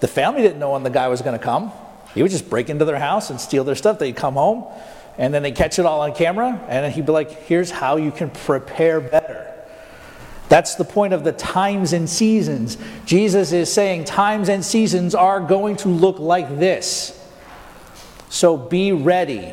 The 0.00 0.08
family 0.08 0.42
didn't 0.42 0.58
know 0.58 0.72
when 0.72 0.82
the 0.82 0.90
guy 0.90 1.08
was 1.08 1.22
going 1.22 1.38
to 1.38 1.44
come. 1.44 1.72
He 2.14 2.22
would 2.22 2.30
just 2.30 2.48
break 2.48 2.70
into 2.70 2.84
their 2.84 2.98
house 2.98 3.30
and 3.30 3.40
steal 3.40 3.64
their 3.64 3.74
stuff. 3.74 3.98
They'd 3.98 4.16
come 4.16 4.34
home, 4.34 4.64
and 5.18 5.34
then 5.34 5.42
they 5.42 5.52
catch 5.52 5.78
it 5.78 5.86
all 5.86 6.00
on 6.00 6.14
camera, 6.14 6.64
and 6.68 6.92
he'd 6.92 7.06
be 7.06 7.12
like, 7.12 7.30
here's 7.44 7.70
how 7.70 7.96
you 7.96 8.10
can 8.10 8.30
prepare 8.30 9.00
better. 9.00 9.44
That's 10.48 10.76
the 10.76 10.84
point 10.84 11.12
of 11.12 11.24
the 11.24 11.32
times 11.32 11.92
and 11.92 12.08
seasons. 12.08 12.78
Jesus 13.04 13.52
is 13.52 13.70
saying 13.70 14.04
times 14.04 14.48
and 14.48 14.64
seasons 14.64 15.14
are 15.14 15.40
going 15.40 15.76
to 15.78 15.88
look 15.88 16.18
like 16.18 16.58
this. 16.58 17.14
So 18.30 18.56
be 18.56 18.92
ready. 18.92 19.52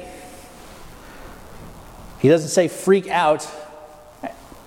He 2.20 2.30
doesn't 2.30 2.50
say 2.50 2.68
freak 2.70 3.10
out 3.10 3.48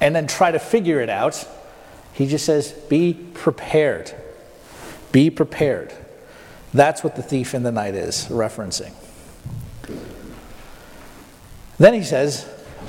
and 0.00 0.14
then 0.14 0.26
try 0.26 0.50
to 0.50 0.58
figure 0.58 1.00
it 1.00 1.08
out. 1.08 1.46
He 2.12 2.26
just 2.26 2.44
says 2.44 2.72
be 2.72 3.14
prepared. 3.14 4.14
Be 5.12 5.30
prepared. 5.30 5.92
That's 6.74 7.02
what 7.02 7.16
the 7.16 7.22
thief 7.22 7.54
in 7.54 7.62
the 7.62 7.72
night 7.72 7.94
is 7.94 8.26
referencing. 8.26 8.92
Then 11.78 11.94
he 11.94 12.02
says, 12.02 12.44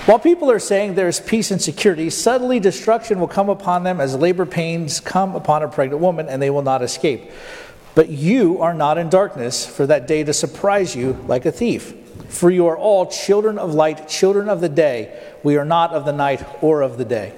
while 0.05 0.19
people 0.19 0.49
are 0.49 0.59
saying 0.59 0.95
there's 0.95 1.19
peace 1.19 1.51
and 1.51 1.61
security, 1.61 2.09
suddenly 2.09 2.59
destruction 2.59 3.19
will 3.19 3.27
come 3.27 3.49
upon 3.49 3.83
them 3.83 3.99
as 3.99 4.15
labor 4.15 4.45
pains 4.45 4.99
come 4.99 5.35
upon 5.35 5.61
a 5.61 5.67
pregnant 5.67 6.01
woman, 6.01 6.27
and 6.27 6.41
they 6.41 6.49
will 6.49 6.61
not 6.61 6.81
escape. 6.81 7.31
But 7.95 8.09
you 8.09 8.61
are 8.61 8.73
not 8.73 8.97
in 8.97 9.09
darkness 9.09 9.65
for 9.65 9.85
that 9.88 10.07
day 10.07 10.23
to 10.23 10.33
surprise 10.33 10.95
you 10.95 11.13
like 11.27 11.45
a 11.45 11.51
thief. 11.51 11.93
For 12.29 12.49
you 12.49 12.67
are 12.67 12.77
all 12.77 13.07
children 13.07 13.57
of 13.57 13.73
light, 13.73 14.07
children 14.07 14.47
of 14.49 14.61
the 14.61 14.69
day. 14.69 15.33
We 15.43 15.57
are 15.57 15.65
not 15.65 15.91
of 15.91 16.05
the 16.05 16.13
night 16.13 16.45
or 16.61 16.81
of 16.81 16.97
the 16.97 17.05
day. 17.05 17.33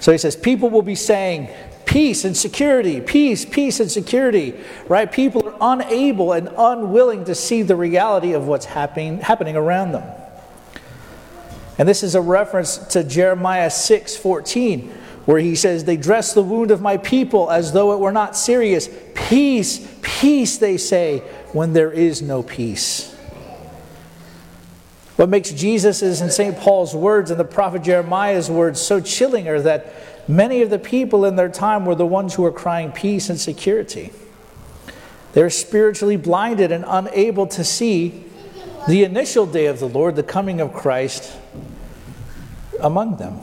So 0.00 0.12
he 0.12 0.18
says, 0.18 0.36
People 0.36 0.68
will 0.68 0.82
be 0.82 0.94
saying, 0.94 1.48
Peace 1.84 2.24
and 2.24 2.36
security, 2.36 3.00
peace, 3.00 3.44
peace 3.44 3.80
and 3.80 3.90
security, 3.90 4.54
right? 4.88 5.10
People 5.10 5.46
are 5.48 5.74
unable 5.74 6.32
and 6.32 6.48
unwilling 6.56 7.24
to 7.24 7.34
see 7.34 7.62
the 7.62 7.76
reality 7.76 8.32
of 8.32 8.46
what's 8.46 8.66
happening, 8.66 9.18
happening 9.18 9.56
around 9.56 9.92
them. 9.92 10.04
And 11.78 11.88
this 11.88 12.02
is 12.02 12.14
a 12.14 12.20
reference 12.20 12.78
to 12.78 13.02
Jeremiah 13.02 13.70
6 13.70 14.16
14, 14.16 14.90
where 15.24 15.38
he 15.38 15.54
says, 15.54 15.84
They 15.84 15.96
dress 15.96 16.34
the 16.34 16.42
wound 16.42 16.70
of 16.70 16.80
my 16.80 16.96
people 16.96 17.50
as 17.50 17.72
though 17.72 17.92
it 17.92 17.98
were 17.98 18.12
not 18.12 18.36
serious. 18.36 18.88
Peace, 19.14 19.86
peace, 20.02 20.58
they 20.58 20.76
say, 20.76 21.18
when 21.52 21.72
there 21.72 21.90
is 21.90 22.22
no 22.22 22.42
peace. 22.42 23.11
What 25.16 25.28
makes 25.28 25.50
Jesus' 25.50 26.20
and 26.20 26.32
St. 26.32 26.56
Paul's 26.56 26.94
words 26.94 27.30
and 27.30 27.38
the 27.38 27.44
prophet 27.44 27.82
Jeremiah's 27.82 28.50
words 28.50 28.80
so 28.80 29.00
chilling 29.00 29.46
are 29.46 29.60
that 29.60 29.94
many 30.28 30.62
of 30.62 30.70
the 30.70 30.78
people 30.78 31.24
in 31.24 31.36
their 31.36 31.50
time 31.50 31.84
were 31.84 31.94
the 31.94 32.06
ones 32.06 32.34
who 32.34 32.42
were 32.42 32.52
crying 32.52 32.92
peace 32.92 33.28
and 33.28 33.38
security. 33.38 34.10
They're 35.34 35.50
spiritually 35.50 36.16
blinded 36.16 36.72
and 36.72 36.84
unable 36.86 37.46
to 37.48 37.64
see 37.64 38.24
the 38.88 39.04
initial 39.04 39.46
day 39.46 39.66
of 39.66 39.80
the 39.80 39.88
Lord, 39.88 40.16
the 40.16 40.22
coming 40.22 40.60
of 40.60 40.72
Christ 40.72 41.36
among 42.80 43.16
them. 43.16 43.40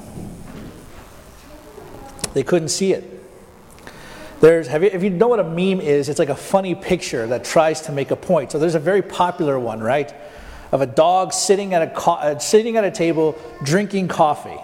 They 2.34 2.44
couldn't 2.44 2.70
see 2.70 2.94
it. 2.94 3.06
There's, 4.42 4.68
have 4.68 4.84
you, 4.84 4.90
if 4.92 5.04
you 5.04 5.10
know 5.10 5.28
what 5.28 5.40
a 5.40 5.44
meme 5.44 5.82
is, 5.82 6.10
it's 6.10 6.20
like 6.20 6.30
a 6.30 6.36
funny 6.36 6.76
picture 6.76 7.28
that 7.28 7.44
tries 7.44 7.82
to 7.82 7.92
make 7.92 8.12
a 8.12 8.16
point. 8.16 8.52
So 8.52 8.60
there's 8.60 8.76
a 8.76 8.80
very 8.80 9.02
popular 9.02 9.60
one, 9.60 9.82
right? 9.82 10.14
Of 10.72 10.82
a 10.82 10.86
dog 10.86 11.34
sitting 11.34 11.74
at 11.74 11.82
a, 11.82 11.88
co- 11.88 12.14
uh, 12.14 12.40
sitting 12.40 12.78
at 12.78 12.84
a 12.84 12.92
table 12.92 13.38
drinking 13.64 14.08
coffee. 14.08 14.60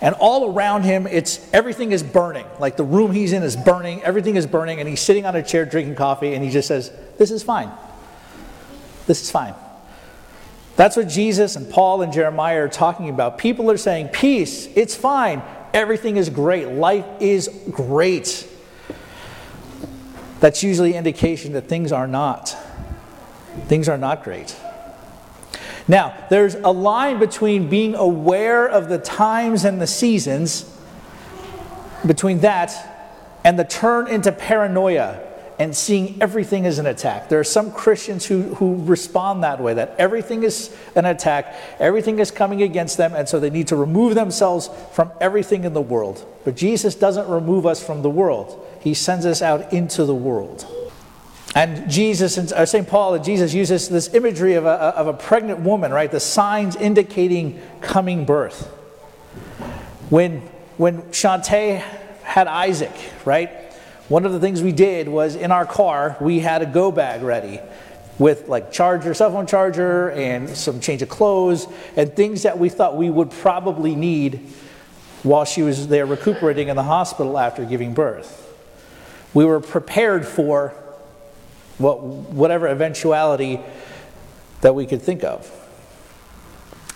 And 0.00 0.14
all 0.14 0.54
around 0.54 0.84
him, 0.84 1.06
it's 1.06 1.46
everything 1.52 1.92
is 1.92 2.02
burning. 2.02 2.46
Like 2.58 2.76
the 2.76 2.84
room 2.84 3.12
he's 3.12 3.32
in 3.32 3.42
is 3.42 3.56
burning, 3.56 4.02
everything 4.02 4.36
is 4.36 4.46
burning, 4.46 4.80
and 4.80 4.88
he's 4.88 5.00
sitting 5.00 5.26
on 5.26 5.36
a 5.36 5.42
chair 5.42 5.66
drinking 5.66 5.96
coffee, 5.96 6.34
and 6.34 6.42
he 6.42 6.50
just 6.50 6.68
says, 6.68 6.90
This 7.18 7.30
is 7.30 7.42
fine. 7.42 7.70
This 9.06 9.22
is 9.22 9.30
fine. 9.30 9.54
That's 10.76 10.96
what 10.96 11.08
Jesus 11.08 11.56
and 11.56 11.68
Paul 11.68 12.00
and 12.00 12.12
Jeremiah 12.12 12.62
are 12.62 12.68
talking 12.68 13.10
about. 13.10 13.36
People 13.36 13.70
are 13.70 13.76
saying, 13.76 14.08
Peace, 14.08 14.66
it's 14.74 14.94
fine, 14.94 15.42
everything 15.74 16.16
is 16.16 16.30
great, 16.30 16.68
life 16.68 17.04
is 17.20 17.50
great. 17.70 18.46
That's 20.40 20.62
usually 20.62 20.94
indication 20.94 21.52
that 21.52 21.68
things 21.68 21.92
are 21.92 22.06
not. 22.06 22.56
Things 23.66 23.90
are 23.90 23.98
not 23.98 24.24
great. 24.24 24.56
Now, 25.90 26.14
there's 26.30 26.54
a 26.54 26.70
line 26.70 27.18
between 27.18 27.68
being 27.68 27.96
aware 27.96 28.64
of 28.68 28.88
the 28.88 28.98
times 28.98 29.64
and 29.64 29.80
the 29.80 29.88
seasons, 29.88 30.64
between 32.06 32.38
that 32.42 32.70
and 33.42 33.58
the 33.58 33.64
turn 33.64 34.06
into 34.06 34.30
paranoia 34.30 35.18
and 35.58 35.76
seeing 35.76 36.22
everything 36.22 36.64
as 36.64 36.78
an 36.78 36.86
attack. 36.86 37.28
There 37.28 37.40
are 37.40 37.44
some 37.44 37.72
Christians 37.72 38.24
who, 38.24 38.54
who 38.54 38.76
respond 38.84 39.42
that 39.42 39.60
way, 39.60 39.74
that 39.74 39.96
everything 39.98 40.44
is 40.44 40.72
an 40.94 41.06
attack, 41.06 41.56
everything 41.80 42.20
is 42.20 42.30
coming 42.30 42.62
against 42.62 42.96
them, 42.96 43.12
and 43.12 43.28
so 43.28 43.40
they 43.40 43.50
need 43.50 43.66
to 43.66 43.76
remove 43.76 44.14
themselves 44.14 44.70
from 44.92 45.10
everything 45.20 45.64
in 45.64 45.72
the 45.72 45.80
world. 45.80 46.24
But 46.44 46.54
Jesus 46.54 46.94
doesn't 46.94 47.28
remove 47.28 47.66
us 47.66 47.84
from 47.84 48.02
the 48.02 48.10
world, 48.10 48.64
He 48.80 48.94
sends 48.94 49.26
us 49.26 49.42
out 49.42 49.72
into 49.72 50.04
the 50.04 50.14
world. 50.14 50.64
And 51.54 51.90
Jesus, 51.90 52.38
uh, 52.38 52.64
St. 52.64 52.86
Paul 52.86 53.18
Jesus 53.18 53.52
uses 53.52 53.88
this 53.88 54.14
imagery 54.14 54.54
of 54.54 54.66
a, 54.66 54.70
of 54.70 55.08
a 55.08 55.12
pregnant 55.12 55.60
woman, 55.60 55.92
right? 55.92 56.10
The 56.10 56.20
signs 56.20 56.76
indicating 56.76 57.60
coming 57.80 58.24
birth. 58.24 58.66
When, 60.10 60.40
when 60.76 61.02
Shantae 61.10 61.80
had 62.22 62.46
Isaac, 62.46 62.92
right? 63.24 63.50
One 64.08 64.24
of 64.24 64.32
the 64.32 64.40
things 64.40 64.62
we 64.62 64.72
did 64.72 65.08
was 65.08 65.34
in 65.34 65.50
our 65.50 65.66
car, 65.66 66.16
we 66.20 66.40
had 66.40 66.62
a 66.62 66.66
go 66.66 66.92
bag 66.92 67.22
ready 67.22 67.60
with 68.18 68.48
like 68.48 68.70
charger, 68.70 69.14
cell 69.14 69.32
phone 69.32 69.46
charger, 69.46 70.10
and 70.10 70.48
some 70.50 70.78
change 70.78 71.02
of 71.02 71.08
clothes, 71.08 71.66
and 71.96 72.14
things 72.14 72.42
that 72.42 72.58
we 72.58 72.68
thought 72.68 72.96
we 72.96 73.08
would 73.08 73.30
probably 73.30 73.96
need 73.96 74.40
while 75.22 75.44
she 75.44 75.62
was 75.62 75.88
there 75.88 76.06
recuperating 76.06 76.68
in 76.68 76.76
the 76.76 76.82
hospital 76.82 77.38
after 77.38 77.64
giving 77.64 77.94
birth. 77.94 78.46
We 79.32 79.44
were 79.44 79.60
prepared 79.60 80.26
for 80.26 80.74
what, 81.80 82.02
whatever 82.02 82.68
eventuality 82.68 83.58
that 84.60 84.74
we 84.74 84.86
could 84.86 85.02
think 85.02 85.24
of. 85.24 85.50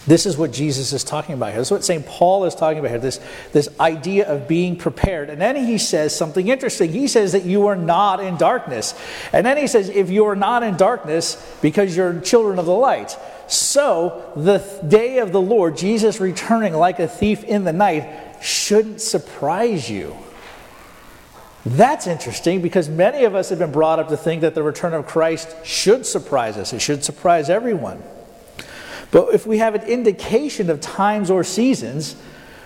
This 0.06 0.26
is 0.26 0.36
what 0.36 0.52
Jesus 0.52 0.92
is 0.92 1.02
talking 1.02 1.34
about 1.34 1.50
here. 1.50 1.60
This 1.60 1.68
is 1.68 1.72
what 1.72 1.84
St. 1.84 2.04
Paul 2.04 2.44
is 2.44 2.54
talking 2.54 2.78
about 2.78 2.90
here 2.90 2.98
this, 2.98 3.20
this 3.52 3.68
idea 3.80 4.28
of 4.28 4.46
being 4.46 4.76
prepared. 4.76 5.30
And 5.30 5.40
then 5.40 5.56
he 5.56 5.78
says 5.78 6.14
something 6.14 6.48
interesting. 6.48 6.92
He 6.92 7.08
says 7.08 7.32
that 7.32 7.44
you 7.44 7.68
are 7.68 7.76
not 7.76 8.22
in 8.22 8.36
darkness. 8.36 8.94
And 9.32 9.46
then 9.46 9.56
he 9.56 9.66
says, 9.66 9.88
if 9.88 10.10
you 10.10 10.26
are 10.26 10.36
not 10.36 10.62
in 10.62 10.76
darkness 10.76 11.42
because 11.62 11.96
you're 11.96 12.20
children 12.20 12.58
of 12.58 12.66
the 12.66 12.74
light. 12.74 13.16
So 13.48 14.30
the 14.36 14.58
day 14.86 15.18
of 15.18 15.32
the 15.32 15.40
Lord, 15.40 15.78
Jesus 15.78 16.20
returning 16.20 16.74
like 16.74 16.98
a 16.98 17.08
thief 17.08 17.42
in 17.42 17.64
the 17.64 17.72
night, 17.72 18.42
shouldn't 18.42 19.00
surprise 19.00 19.88
you. 19.88 20.14
That's 21.66 22.06
interesting 22.06 22.60
because 22.60 22.88
many 22.88 23.24
of 23.24 23.34
us 23.34 23.48
have 23.48 23.58
been 23.58 23.72
brought 23.72 23.98
up 23.98 24.08
to 24.08 24.16
think 24.16 24.42
that 24.42 24.54
the 24.54 24.62
return 24.62 24.92
of 24.92 25.06
Christ 25.06 25.56
should 25.64 26.04
surprise 26.04 26.58
us. 26.58 26.72
It 26.72 26.80
should 26.80 27.02
surprise 27.02 27.48
everyone. 27.48 28.02
But 29.10 29.32
if 29.32 29.46
we 29.46 29.58
have 29.58 29.74
an 29.74 29.82
indication 29.82 30.68
of 30.68 30.80
times 30.80 31.30
or 31.30 31.42
seasons, 31.42 32.16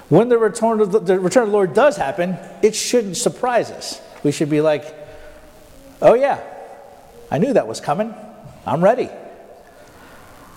when 0.09 0.29
the 0.29 0.39
return 0.39 0.81
of 0.81 0.91
the, 0.91 0.99
the 0.99 1.21
return 1.21 1.45
of 1.45 1.51
the 1.51 1.55
Lord 1.55 1.75
does 1.75 1.97
happen, 1.97 2.39
it 2.63 2.75
shouldn't 2.75 3.17
surprise 3.17 3.71
us. 3.71 4.01
We 4.25 4.33
should 4.33 4.51
be 4.51 4.61
like, 4.61 4.95
oh 6.03 6.15
yeah, 6.15 6.43
I 7.31 7.39
knew 7.39 7.53
that 7.53 7.69
was 7.69 7.81
coming. 7.81 8.15
I'm 8.67 8.83
ready. 8.83 9.11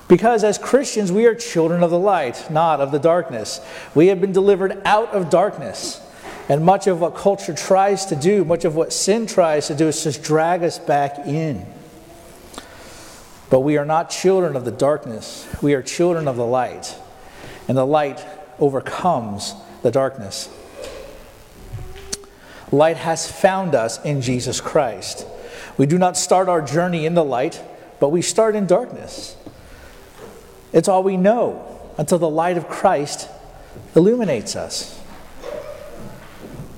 Because 0.07 0.43
as 0.43 0.57
Christians, 0.57 1.11
we 1.11 1.25
are 1.25 1.35
children 1.35 1.83
of 1.83 1.91
the 1.91 1.99
light, 1.99 2.49
not 2.49 2.81
of 2.81 2.91
the 2.91 2.99
darkness. 2.99 3.61
We 3.93 4.07
have 4.07 4.19
been 4.19 4.33
delivered 4.33 4.81
out 4.83 5.09
of 5.13 5.29
darkness. 5.29 6.01
And 6.49 6.65
much 6.65 6.87
of 6.87 6.99
what 6.99 7.15
culture 7.15 7.53
tries 7.53 8.05
to 8.07 8.15
do, 8.15 8.43
much 8.43 8.65
of 8.65 8.75
what 8.75 8.91
sin 8.91 9.25
tries 9.25 9.67
to 9.67 9.75
do, 9.75 9.87
is 9.87 10.03
just 10.03 10.23
drag 10.23 10.63
us 10.63 10.79
back 10.79 11.19
in. 11.19 11.65
But 13.49 13.61
we 13.61 13.77
are 13.77 13.85
not 13.85 14.09
children 14.09 14.55
of 14.55 14.65
the 14.65 14.71
darkness, 14.71 15.47
we 15.61 15.73
are 15.73 15.81
children 15.81 16.27
of 16.27 16.35
the 16.37 16.45
light. 16.45 16.95
And 17.67 17.77
the 17.77 17.85
light 17.85 18.25
overcomes 18.59 19.53
the 19.81 19.91
darkness. 19.91 20.49
Light 22.71 22.97
has 22.97 23.29
found 23.29 23.75
us 23.75 24.03
in 24.05 24.21
Jesus 24.21 24.61
Christ. 24.61 25.25
We 25.77 25.85
do 25.85 25.97
not 25.97 26.15
start 26.15 26.47
our 26.47 26.61
journey 26.61 27.05
in 27.05 27.13
the 27.13 27.23
light, 27.23 27.61
but 27.99 28.09
we 28.09 28.21
start 28.21 28.55
in 28.55 28.65
darkness. 28.65 29.35
It's 30.71 30.87
all 30.87 31.03
we 31.03 31.17
know 31.17 31.91
until 31.97 32.17
the 32.17 32.29
light 32.29 32.57
of 32.57 32.69
Christ 32.69 33.27
illuminates 33.95 34.55
us. 34.55 35.00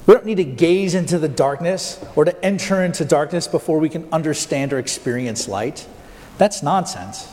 We 0.05 0.13
don't 0.13 0.25
need 0.25 0.38
to 0.38 0.43
gaze 0.43 0.95
into 0.95 1.17
the 1.17 1.29
darkness 1.29 2.03
or 2.15 2.25
to 2.25 2.45
enter 2.45 2.83
into 2.83 3.05
darkness 3.05 3.48
before 3.48 3.79
we 3.79 3.89
can 3.89 4.07
understand 4.12 4.74
or 4.74 4.79
experience 4.79 5.48
light. 5.48 5.88
That's 6.38 6.62
nonsense. 6.62 7.27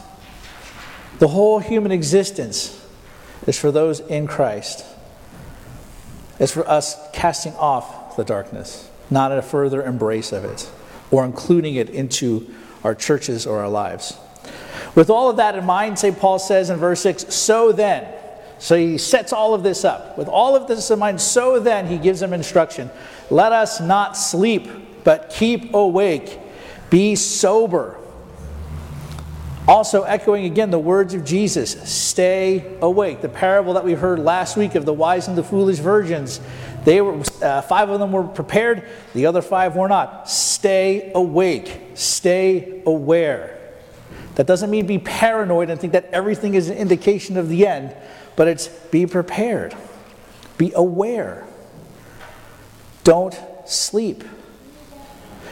The 1.18 1.28
whole 1.28 1.58
human 1.58 1.90
existence 1.90 2.76
is 3.46 3.58
for 3.58 3.72
those 3.72 4.00
in 4.00 4.26
Christ. 4.26 4.84
It's 6.38 6.52
for 6.52 6.68
us 6.68 6.96
casting 7.12 7.54
off 7.54 8.16
the 8.16 8.24
darkness, 8.24 8.88
not 9.10 9.32
a 9.32 9.42
further 9.42 9.82
embrace 9.82 10.32
of 10.32 10.44
it 10.44 10.70
or 11.10 11.24
including 11.24 11.74
it 11.74 11.90
into 11.90 12.48
our 12.84 12.94
churches 12.94 13.46
or 13.46 13.58
our 13.58 13.68
lives. 13.68 14.16
With 14.94 15.10
all 15.10 15.30
of 15.30 15.36
that 15.36 15.54
in 15.54 15.64
mind, 15.64 15.98
St. 15.98 16.18
Paul 16.18 16.38
says 16.38 16.70
in 16.70 16.78
verse 16.78 17.00
6 17.00 17.34
So 17.34 17.72
then, 17.72 18.12
so 18.60 18.76
he 18.76 18.98
sets 18.98 19.32
all 19.32 19.54
of 19.54 19.62
this 19.62 19.86
up. 19.86 20.16
With 20.18 20.28
all 20.28 20.54
of 20.54 20.68
this 20.68 20.90
in 20.90 20.98
mind, 20.98 21.18
so 21.20 21.58
then 21.58 21.86
he 21.86 21.98
gives 21.98 22.20
them 22.20 22.32
instruction 22.32 22.90
let 23.30 23.52
us 23.52 23.80
not 23.80 24.16
sleep, 24.16 24.68
but 25.02 25.30
keep 25.30 25.72
awake, 25.72 26.38
be 26.90 27.16
sober. 27.16 27.96
Also, 29.66 30.02
echoing 30.02 30.44
again 30.46 30.70
the 30.70 30.78
words 30.78 31.14
of 31.14 31.24
Jesus 31.24 31.80
stay 31.88 32.76
awake. 32.82 33.22
The 33.22 33.28
parable 33.28 33.74
that 33.74 33.84
we 33.84 33.92
heard 33.92 34.18
last 34.18 34.56
week 34.56 34.74
of 34.74 34.84
the 34.84 34.92
wise 34.92 35.28
and 35.28 35.38
the 35.38 35.44
foolish 35.44 35.78
virgins. 35.78 36.40
They 36.84 37.00
were 37.00 37.22
uh, 37.40 37.62
five 37.62 37.88
of 37.88 38.00
them 38.00 38.10
were 38.10 38.24
prepared, 38.24 38.88
the 39.14 39.26
other 39.26 39.42
five 39.42 39.76
were 39.76 39.88
not. 39.88 40.28
Stay 40.28 41.12
awake, 41.14 41.80
stay 41.94 42.82
aware. 42.84 43.56
That 44.34 44.46
doesn't 44.46 44.70
mean 44.70 44.86
be 44.86 44.98
paranoid 44.98 45.70
and 45.70 45.80
think 45.80 45.92
that 45.92 46.06
everything 46.12 46.54
is 46.54 46.68
an 46.68 46.76
indication 46.76 47.36
of 47.36 47.48
the 47.48 47.66
end 47.66 47.94
but 48.40 48.48
it's 48.48 48.68
be 48.68 49.04
prepared, 49.06 49.76
be 50.56 50.72
aware. 50.74 51.44
Don't 53.04 53.38
sleep. 53.66 54.24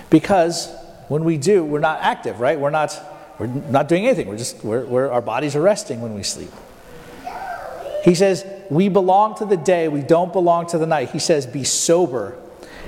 Because 0.08 0.74
when 1.08 1.24
we 1.24 1.36
do, 1.36 1.62
we're 1.62 1.80
not 1.80 2.00
active, 2.00 2.40
right? 2.40 2.58
We're 2.58 2.70
not 2.70 2.98
We're 3.38 3.46
not 3.46 3.88
doing 3.88 4.06
anything. 4.06 4.26
We're 4.26 4.38
just, 4.38 4.64
we're, 4.64 4.86
we're, 4.86 5.10
our 5.10 5.20
bodies 5.20 5.54
are 5.54 5.60
resting 5.60 6.00
when 6.00 6.14
we 6.14 6.22
sleep. 6.22 6.50
He 8.04 8.14
says, 8.14 8.46
We 8.70 8.88
belong 8.88 9.34
to 9.36 9.44
the 9.44 9.58
day, 9.58 9.88
we 9.88 10.00
don't 10.00 10.32
belong 10.32 10.66
to 10.68 10.78
the 10.78 10.86
night. 10.86 11.10
He 11.10 11.18
says, 11.18 11.46
Be 11.46 11.64
sober. 11.64 12.38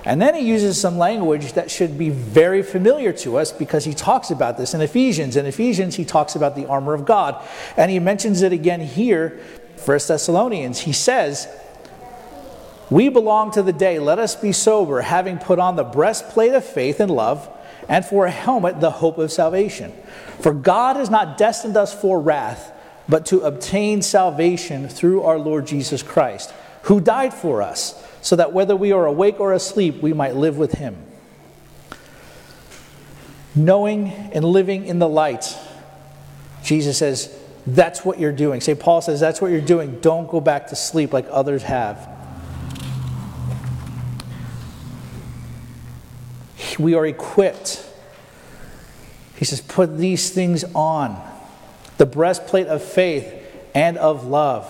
And 0.07 0.21
then 0.23 0.35
he 0.35 0.41
uses 0.41 0.81
some 0.81 0.97
language 0.97 1.53
that 1.53 1.71
should 1.71 1.99
be 1.99 2.09
very 2.09 2.63
familiar 2.63 3.13
to 3.13 3.37
us 3.37 3.53
because 3.53 3.85
he 3.85 3.93
talks 3.93 4.31
about 4.31 4.57
this 4.57 4.73
in 4.73 4.81
Ephesians. 4.81 5.37
In 5.37 5.45
Ephesians, 5.45 5.97
he 5.97 6.07
talks 6.07 6.37
about 6.37 6.57
the 6.57 6.67
armor 6.67 6.95
of 6.95 7.05
God. 7.05 7.47
And 7.77 7.91
he 7.91 7.99
mentions 7.99 8.41
it 8.41 8.51
again 8.51 8.81
here, 8.81 9.39
1 9.85 9.99
Thessalonians. 10.09 10.81
He 10.81 10.93
says, 10.93 11.49
We 12.91 13.09
belong 13.09 13.51
to 13.53 13.63
the 13.63 13.73
day, 13.73 13.99
let 13.99 14.19
us 14.19 14.37
be 14.37 14.53
sober, 14.53 15.01
having 15.01 15.39
put 15.39 15.59
on 15.59 15.77
the 15.77 15.85
breastplate 15.85 16.53
of 16.53 16.65
faith 16.65 17.01
and 17.01 17.11
love, 17.11 17.49
and 17.89 18.05
for 18.05 18.27
a 18.27 18.31
helmet, 18.31 18.81
the 18.81 18.91
hope 18.91 19.19
of 19.19 19.33
salvation. 19.33 19.93
For 20.41 20.53
God 20.53 20.97
has 20.97 21.11
not 21.11 21.39
destined 21.39 21.77
us 21.77 21.99
for 21.99 22.21
wrath, 22.21 22.73
but 23.09 23.27
to 23.27 23.41
obtain 23.41 24.03
salvation 24.03 24.89
through 24.89 25.23
our 25.23 25.39
Lord 25.39 25.67
Jesus 25.67 26.03
Christ, 26.03 26.53
who 26.83 27.01
died 27.01 27.35
for 27.35 27.63
us, 27.63 28.01
so 28.23 28.37
that 28.37 28.53
whether 28.53 28.77
we 28.77 28.93
are 28.93 29.07
awake 29.07 29.41
or 29.41 29.53
asleep, 29.53 30.03
we 30.03 30.13
might 30.13 30.37
live 30.37 30.59
with 30.59 30.73
him. 30.73 30.97
Knowing 33.55 34.09
and 34.33 34.45
living 34.45 34.87
in 34.87 34.99
the 34.99 35.09
light, 35.09 35.57
Jesus 36.63 36.99
says, 36.99 37.37
that's 37.67 38.05
what 38.05 38.19
you're 38.19 38.33
doing. 38.33 38.61
St. 38.61 38.79
Paul 38.79 39.01
says, 39.03 39.21
that's 39.21 39.41
what 39.41 39.51
you're 39.51 39.61
doing. 39.61 40.01
Don't 40.01 40.29
go 40.29 40.41
back 40.41 40.69
to 40.69 40.77
sleep 40.77 41.13
like 41.13 41.27
others 41.31 41.63
have. 41.65 42.09
We 46.79 46.95
are 46.95 47.07
equipped 47.07 47.87
he 49.41 49.47
says, 49.47 49.63
Put 49.63 49.97
these 49.97 50.31
things 50.31 50.65
on 50.75 51.19
the 51.97 52.05
breastplate 52.05 52.67
of 52.67 52.83
faith 52.83 53.43
and 53.75 53.97
of 53.97 54.27
love. 54.27 54.69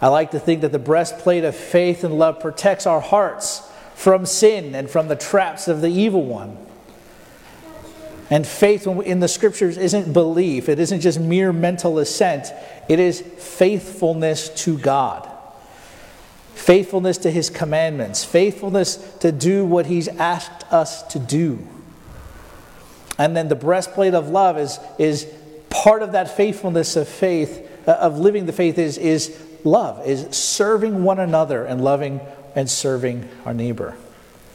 I 0.00 0.06
like 0.06 0.30
to 0.30 0.38
think 0.38 0.60
that 0.60 0.70
the 0.70 0.78
breastplate 0.78 1.42
of 1.42 1.56
faith 1.56 2.04
and 2.04 2.16
love 2.16 2.38
protects 2.38 2.86
our 2.86 3.00
hearts 3.00 3.68
from 3.96 4.26
sin 4.26 4.76
and 4.76 4.88
from 4.88 5.08
the 5.08 5.16
traps 5.16 5.66
of 5.66 5.80
the 5.80 5.88
evil 5.88 6.24
one. 6.24 6.56
And 8.30 8.46
faith 8.46 8.86
in 8.86 9.18
the 9.18 9.26
scriptures 9.26 9.76
isn't 9.76 10.12
belief, 10.12 10.68
it 10.68 10.78
isn't 10.78 11.00
just 11.00 11.18
mere 11.18 11.52
mental 11.52 11.98
assent, 11.98 12.52
it 12.88 13.00
is 13.00 13.20
faithfulness 13.20 14.48
to 14.64 14.78
God. 14.78 15.28
Faithfulness 16.54 17.18
to 17.18 17.30
his 17.30 17.50
commandments, 17.50 18.24
faithfulness 18.24 18.96
to 19.18 19.32
do 19.32 19.66
what 19.66 19.86
he's 19.86 20.06
asked 20.06 20.72
us 20.72 21.02
to 21.04 21.18
do. 21.18 21.66
And 23.18 23.36
then 23.36 23.48
the 23.48 23.56
breastplate 23.56 24.14
of 24.14 24.28
love 24.28 24.58
is, 24.58 24.78
is 24.98 25.26
part 25.68 26.02
of 26.02 26.12
that 26.12 26.36
faithfulness 26.36 26.96
of 26.96 27.08
faith, 27.08 27.68
uh, 27.88 27.92
of 27.92 28.18
living 28.18 28.46
the 28.46 28.52
faith, 28.52 28.78
is, 28.78 28.96
is 28.96 29.36
love, 29.64 30.06
is 30.06 30.36
serving 30.36 31.02
one 31.02 31.18
another 31.18 31.64
and 31.64 31.82
loving 31.82 32.20
and 32.54 32.70
serving 32.70 33.28
our 33.44 33.54
neighbor. 33.54 33.96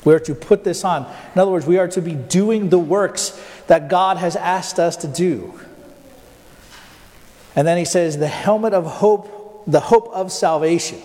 We 0.05 0.13
are 0.13 0.20
to 0.20 0.36
put 0.36 0.63
this 0.63 0.84
on. 0.84 1.12
In 1.34 1.41
other 1.41 1.51
words, 1.51 1.65
we 1.65 1.79
are 1.79 1.88
to 1.89 2.01
be 2.01 2.13
doing 2.13 2.70
the 2.70 2.79
works 2.79 3.39
that 3.67 3.89
God 3.89 4.17
has 4.17 4.36
asked 4.36 4.79
us 4.79 4.98
to 4.98 5.07
do. 5.07 5.60
And 7.55 7.67
then 7.67 7.77
he 7.77 7.86
says, 7.86 8.17
the 8.17 8.27
helmet 8.27 8.74
of 8.74 8.86
hope, 8.86 9.63
the 9.65 9.79
hope 9.79 10.10
of 10.13 10.31
salvation. 10.31 11.01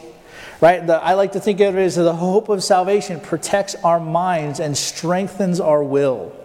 Right? 0.60 0.86
The, 0.86 1.02
I 1.02 1.14
like 1.14 1.32
to 1.32 1.40
think 1.40 1.60
of 1.60 1.76
it 1.76 1.80
as 1.80 1.96
the 1.96 2.14
hope 2.14 2.48
of 2.48 2.62
salvation 2.62 3.20
protects 3.20 3.74
our 3.76 4.00
minds 4.00 4.60
and 4.60 4.76
strengthens 4.76 5.58
our 5.60 5.82
will. 5.82 6.36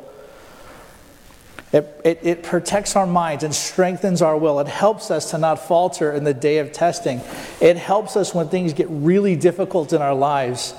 It, 1.73 2.01
it, 2.05 2.19
it, 2.23 2.43
protects 2.43 2.95
our 2.95 3.07
minds 3.07 3.43
and 3.43 3.53
strengthens 3.53 4.21
our 4.21 4.37
will. 4.37 4.61
It 4.61 4.67
helps 4.67 5.11
us 5.11 5.31
to 5.31 5.37
not 5.37 5.55
falter 5.55 6.13
in 6.13 6.23
the 6.23 6.33
day 6.33 6.59
of 6.59 6.71
testing. 6.71 7.19
It 7.59 7.75
helps 7.75 8.15
us 8.15 8.33
when 8.33 8.47
things 8.47 8.71
get 8.71 8.87
really 8.89 9.35
difficult 9.35 9.91
in 9.91 10.01
our 10.01 10.15
lives 10.15 10.73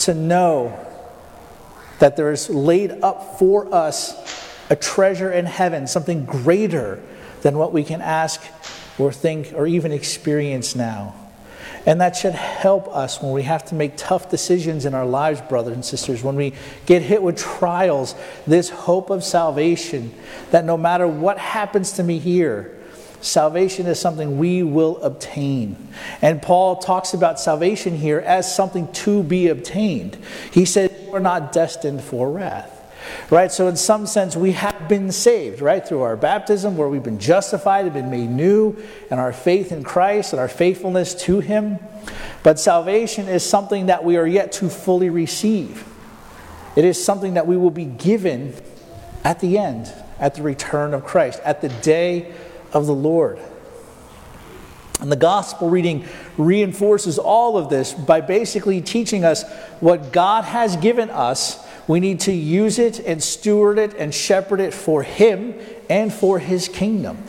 to 0.00 0.14
know 0.14 0.78
that 1.98 2.16
there 2.16 2.30
is 2.30 2.48
laid 2.48 2.92
up 3.02 3.40
for 3.40 3.74
us 3.74 4.45
a 4.70 4.76
treasure 4.76 5.30
in 5.30 5.46
heaven, 5.46 5.86
something 5.86 6.24
greater 6.24 7.00
than 7.42 7.58
what 7.58 7.72
we 7.72 7.84
can 7.84 8.00
ask 8.00 8.42
or 8.98 9.12
think 9.12 9.52
or 9.54 9.66
even 9.66 9.92
experience 9.92 10.74
now. 10.74 11.14
And 11.86 12.00
that 12.00 12.16
should 12.16 12.34
help 12.34 12.88
us 12.88 13.22
when 13.22 13.30
we 13.30 13.44
have 13.44 13.64
to 13.66 13.76
make 13.76 13.96
tough 13.96 14.28
decisions 14.28 14.86
in 14.86 14.94
our 14.94 15.06
lives, 15.06 15.40
brothers 15.42 15.74
and 15.74 15.84
sisters, 15.84 16.22
when 16.22 16.34
we 16.34 16.52
get 16.84 17.00
hit 17.00 17.22
with 17.22 17.36
trials, 17.36 18.16
this 18.44 18.68
hope 18.68 19.08
of 19.08 19.22
salvation 19.22 20.12
that 20.50 20.64
no 20.64 20.76
matter 20.76 21.06
what 21.06 21.38
happens 21.38 21.92
to 21.92 22.02
me 22.02 22.18
here, 22.18 22.76
salvation 23.20 23.86
is 23.86 24.00
something 24.00 24.36
we 24.36 24.64
will 24.64 25.00
obtain. 25.00 25.76
And 26.20 26.42
Paul 26.42 26.76
talks 26.76 27.14
about 27.14 27.38
salvation 27.38 27.96
here 27.96 28.18
as 28.18 28.52
something 28.52 28.90
to 28.92 29.22
be 29.22 29.46
obtained. 29.46 30.18
He 30.50 30.64
said, 30.64 30.92
We're 31.08 31.20
not 31.20 31.52
destined 31.52 32.02
for 32.02 32.30
wrath. 32.32 32.75
Right? 33.30 33.50
So, 33.50 33.68
in 33.68 33.76
some 33.76 34.06
sense, 34.06 34.36
we 34.36 34.52
have 34.52 34.88
been 34.88 35.10
saved, 35.12 35.60
right? 35.60 35.86
Through 35.86 36.02
our 36.02 36.16
baptism, 36.16 36.76
where 36.76 36.88
we've 36.88 37.02
been 37.02 37.18
justified 37.18 37.84
and 37.84 37.94
been 37.94 38.10
made 38.10 38.30
new, 38.30 38.76
and 39.10 39.18
our 39.18 39.32
faith 39.32 39.72
in 39.72 39.82
Christ 39.82 40.32
and 40.32 40.40
our 40.40 40.48
faithfulness 40.48 41.14
to 41.22 41.40
Him. 41.40 41.78
But 42.42 42.58
salvation 42.58 43.28
is 43.28 43.44
something 43.44 43.86
that 43.86 44.04
we 44.04 44.16
are 44.16 44.26
yet 44.26 44.52
to 44.52 44.68
fully 44.68 45.10
receive. 45.10 45.84
It 46.76 46.84
is 46.84 47.02
something 47.02 47.34
that 47.34 47.46
we 47.46 47.56
will 47.56 47.70
be 47.70 47.86
given 47.86 48.54
at 49.24 49.40
the 49.40 49.58
end, 49.58 49.92
at 50.20 50.34
the 50.34 50.42
return 50.42 50.94
of 50.94 51.04
Christ, 51.04 51.40
at 51.44 51.60
the 51.60 51.68
day 51.68 52.32
of 52.72 52.86
the 52.86 52.94
Lord. 52.94 53.38
And 55.00 55.12
the 55.12 55.16
gospel 55.16 55.68
reading 55.68 56.04
reinforces 56.38 57.18
all 57.18 57.58
of 57.58 57.68
this 57.68 57.92
by 57.92 58.20
basically 58.20 58.80
teaching 58.80 59.24
us 59.24 59.44
what 59.80 60.12
God 60.12 60.44
has 60.44 60.76
given 60.76 61.10
us 61.10 61.65
we 61.88 62.00
need 62.00 62.20
to 62.20 62.32
use 62.32 62.78
it 62.78 62.98
and 63.00 63.22
steward 63.22 63.78
it 63.78 63.94
and 63.94 64.14
shepherd 64.14 64.60
it 64.60 64.74
for 64.74 65.02
Him 65.02 65.54
and 65.88 66.12
for 66.12 66.38
His 66.38 66.68
kingdom. 66.68 67.22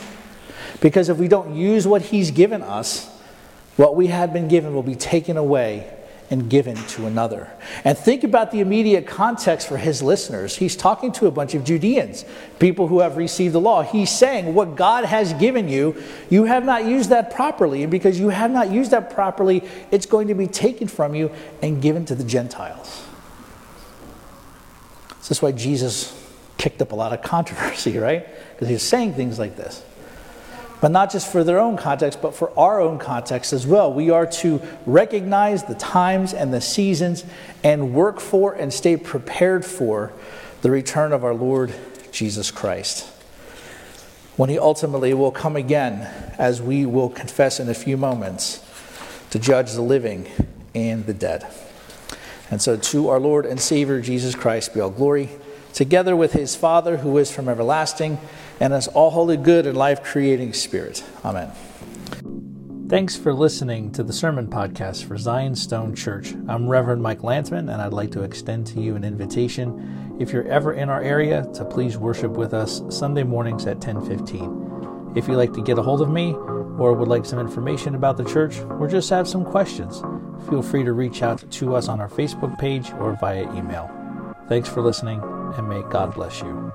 Because 0.81 1.09
if 1.09 1.17
we 1.17 1.27
don't 1.27 1.55
use 1.55 1.87
what 1.87 2.01
He's 2.01 2.31
given 2.31 2.61
us, 2.61 3.07
what 3.75 3.95
we 3.95 4.07
have 4.07 4.33
been 4.33 4.47
given 4.47 4.73
will 4.73 4.83
be 4.83 4.95
taken 4.95 5.37
away 5.37 5.93
and 6.29 6.49
given 6.49 6.75
to 6.75 7.05
another. 7.05 7.49
And 7.85 7.97
think 7.97 8.23
about 8.23 8.51
the 8.51 8.59
immediate 8.59 9.07
context 9.07 9.67
for 9.67 9.77
his 9.77 10.01
listeners. 10.01 10.57
He's 10.57 10.75
talking 10.75 11.11
to 11.13 11.27
a 11.27 11.31
bunch 11.31 11.53
of 11.53 11.63
Judeans, 11.63 12.25
people 12.59 12.87
who 12.87 12.99
have 12.99 13.15
received 13.15 13.53
the 13.53 13.61
law. 13.61 13.81
He's 13.81 14.09
saying, 14.09 14.53
What 14.53 14.75
God 14.75 15.05
has 15.05 15.33
given 15.33 15.69
you, 15.69 15.95
you 16.29 16.43
have 16.45 16.65
not 16.65 16.85
used 16.85 17.09
that 17.11 17.33
properly. 17.33 17.83
And 17.83 17.91
because 17.91 18.19
you 18.19 18.29
have 18.29 18.51
not 18.51 18.71
used 18.71 18.91
that 18.91 19.13
properly, 19.13 19.63
it's 19.89 20.05
going 20.05 20.27
to 20.27 20.35
be 20.35 20.47
taken 20.47 20.87
from 20.87 21.15
you 21.15 21.31
and 21.61 21.81
given 21.81 22.03
to 22.05 22.15
the 22.15 22.25
Gentiles. 22.25 23.06
This 25.27 25.39
is 25.39 25.41
why 25.41 25.51
Jesus 25.51 26.13
kicked 26.57 26.81
up 26.81 26.93
a 26.93 26.95
lot 26.95 27.11
of 27.11 27.21
controversy, 27.21 27.97
right? 27.97 28.25
Because 28.53 28.69
he's 28.69 28.81
saying 28.81 29.13
things 29.15 29.37
like 29.37 29.57
this. 29.57 29.83
But 30.79 30.91
not 30.91 31.11
just 31.11 31.29
for 31.29 31.43
their 31.43 31.59
own 31.59 31.75
context, 31.75 32.21
but 32.21 32.33
for 32.33 32.57
our 32.57 32.79
own 32.79 32.97
context 32.97 33.51
as 33.51 33.67
well. 33.67 33.91
We 33.91 34.09
are 34.09 34.25
to 34.27 34.61
recognize 34.85 35.63
the 35.63 35.75
times 35.75 36.33
and 36.33 36.53
the 36.53 36.61
seasons 36.61 37.25
and 37.63 37.93
work 37.93 38.19
for 38.19 38.53
and 38.53 38.71
stay 38.71 38.95
prepared 38.95 39.65
for 39.65 40.13
the 40.61 40.71
return 40.71 41.11
of 41.11 41.25
our 41.25 41.33
Lord 41.33 41.73
Jesus 42.11 42.51
Christ. 42.51 43.05
When 44.37 44.49
he 44.49 44.59
ultimately 44.59 45.13
will 45.13 45.31
come 45.31 45.55
again, 45.55 46.01
as 46.37 46.61
we 46.61 46.85
will 46.85 47.09
confess 47.09 47.59
in 47.59 47.67
a 47.69 47.73
few 47.73 47.97
moments, 47.97 48.63
to 49.31 49.39
judge 49.39 49.73
the 49.73 49.81
living 49.81 50.27
and 50.73 51.05
the 51.05 51.13
dead. 51.13 51.45
And 52.49 52.61
so 52.61 52.77
to 52.77 53.09
our 53.09 53.19
Lord 53.19 53.45
and 53.45 53.59
Savior 53.59 54.01
Jesus 54.01 54.35
Christ 54.35 54.73
be 54.73 54.79
all 54.79 54.89
glory, 54.89 55.29
together 55.73 56.15
with 56.15 56.33
his 56.33 56.55
Father 56.55 56.97
who 56.97 57.17
is 57.17 57.31
from 57.31 57.49
everlasting, 57.49 58.19
and 58.59 58.73
as 58.73 58.87
all 58.87 59.11
holy, 59.11 59.37
good, 59.37 59.67
and 59.67 59.77
life 59.77 60.03
creating 60.03 60.53
Spirit. 60.53 61.03
Amen. 61.23 61.51
Thanks 62.89 63.17
for 63.17 63.33
listening 63.33 63.91
to 63.91 64.03
the 64.03 64.13
Sermon 64.13 64.47
Podcast 64.47 65.03
for 65.03 65.17
Zion's 65.17 65.61
Stone 65.61 65.93
Church. 65.93 66.33
I'm 66.47 66.69
Reverend 66.69 67.03
Mike 67.03 67.21
Landsman, 67.21 67.67
and 67.67 67.81
I'd 67.81 67.91
like 67.91 68.11
to 68.11 68.23
extend 68.23 68.65
to 68.67 68.79
you 68.79 68.95
an 68.95 69.03
invitation, 69.03 70.15
if 70.21 70.31
you're 70.31 70.47
ever 70.47 70.73
in 70.73 70.89
our 70.89 71.03
area, 71.03 71.45
to 71.55 71.65
please 71.65 71.97
worship 71.97 72.31
with 72.31 72.53
us 72.53 72.81
Sunday 72.89 73.23
mornings 73.23 73.65
at 73.65 73.85
1015. 73.85 75.13
If 75.17 75.27
you'd 75.27 75.35
like 75.35 75.51
to 75.53 75.61
get 75.61 75.77
a 75.77 75.81
hold 75.81 76.01
of 76.01 76.09
me, 76.09 76.33
or 76.33 76.93
would 76.93 77.09
like 77.09 77.25
some 77.25 77.39
information 77.39 77.93
about 77.93 78.15
the 78.15 78.23
church, 78.23 78.57
or 78.79 78.87
just 78.87 79.09
have 79.09 79.27
some 79.27 79.43
questions, 79.43 80.01
feel 80.49 80.61
free 80.61 80.83
to 80.83 80.93
reach 80.93 81.21
out 81.21 81.49
to 81.51 81.75
us 81.75 81.87
on 81.87 81.99
our 81.99 82.09
Facebook 82.09 82.57
page 82.57 82.91
or 82.93 83.17
via 83.19 83.43
email. 83.53 83.89
Thanks 84.47 84.69
for 84.69 84.81
listening, 84.81 85.21
and 85.23 85.67
may 85.67 85.81
God 85.89 86.13
bless 86.13 86.41
you. 86.41 86.73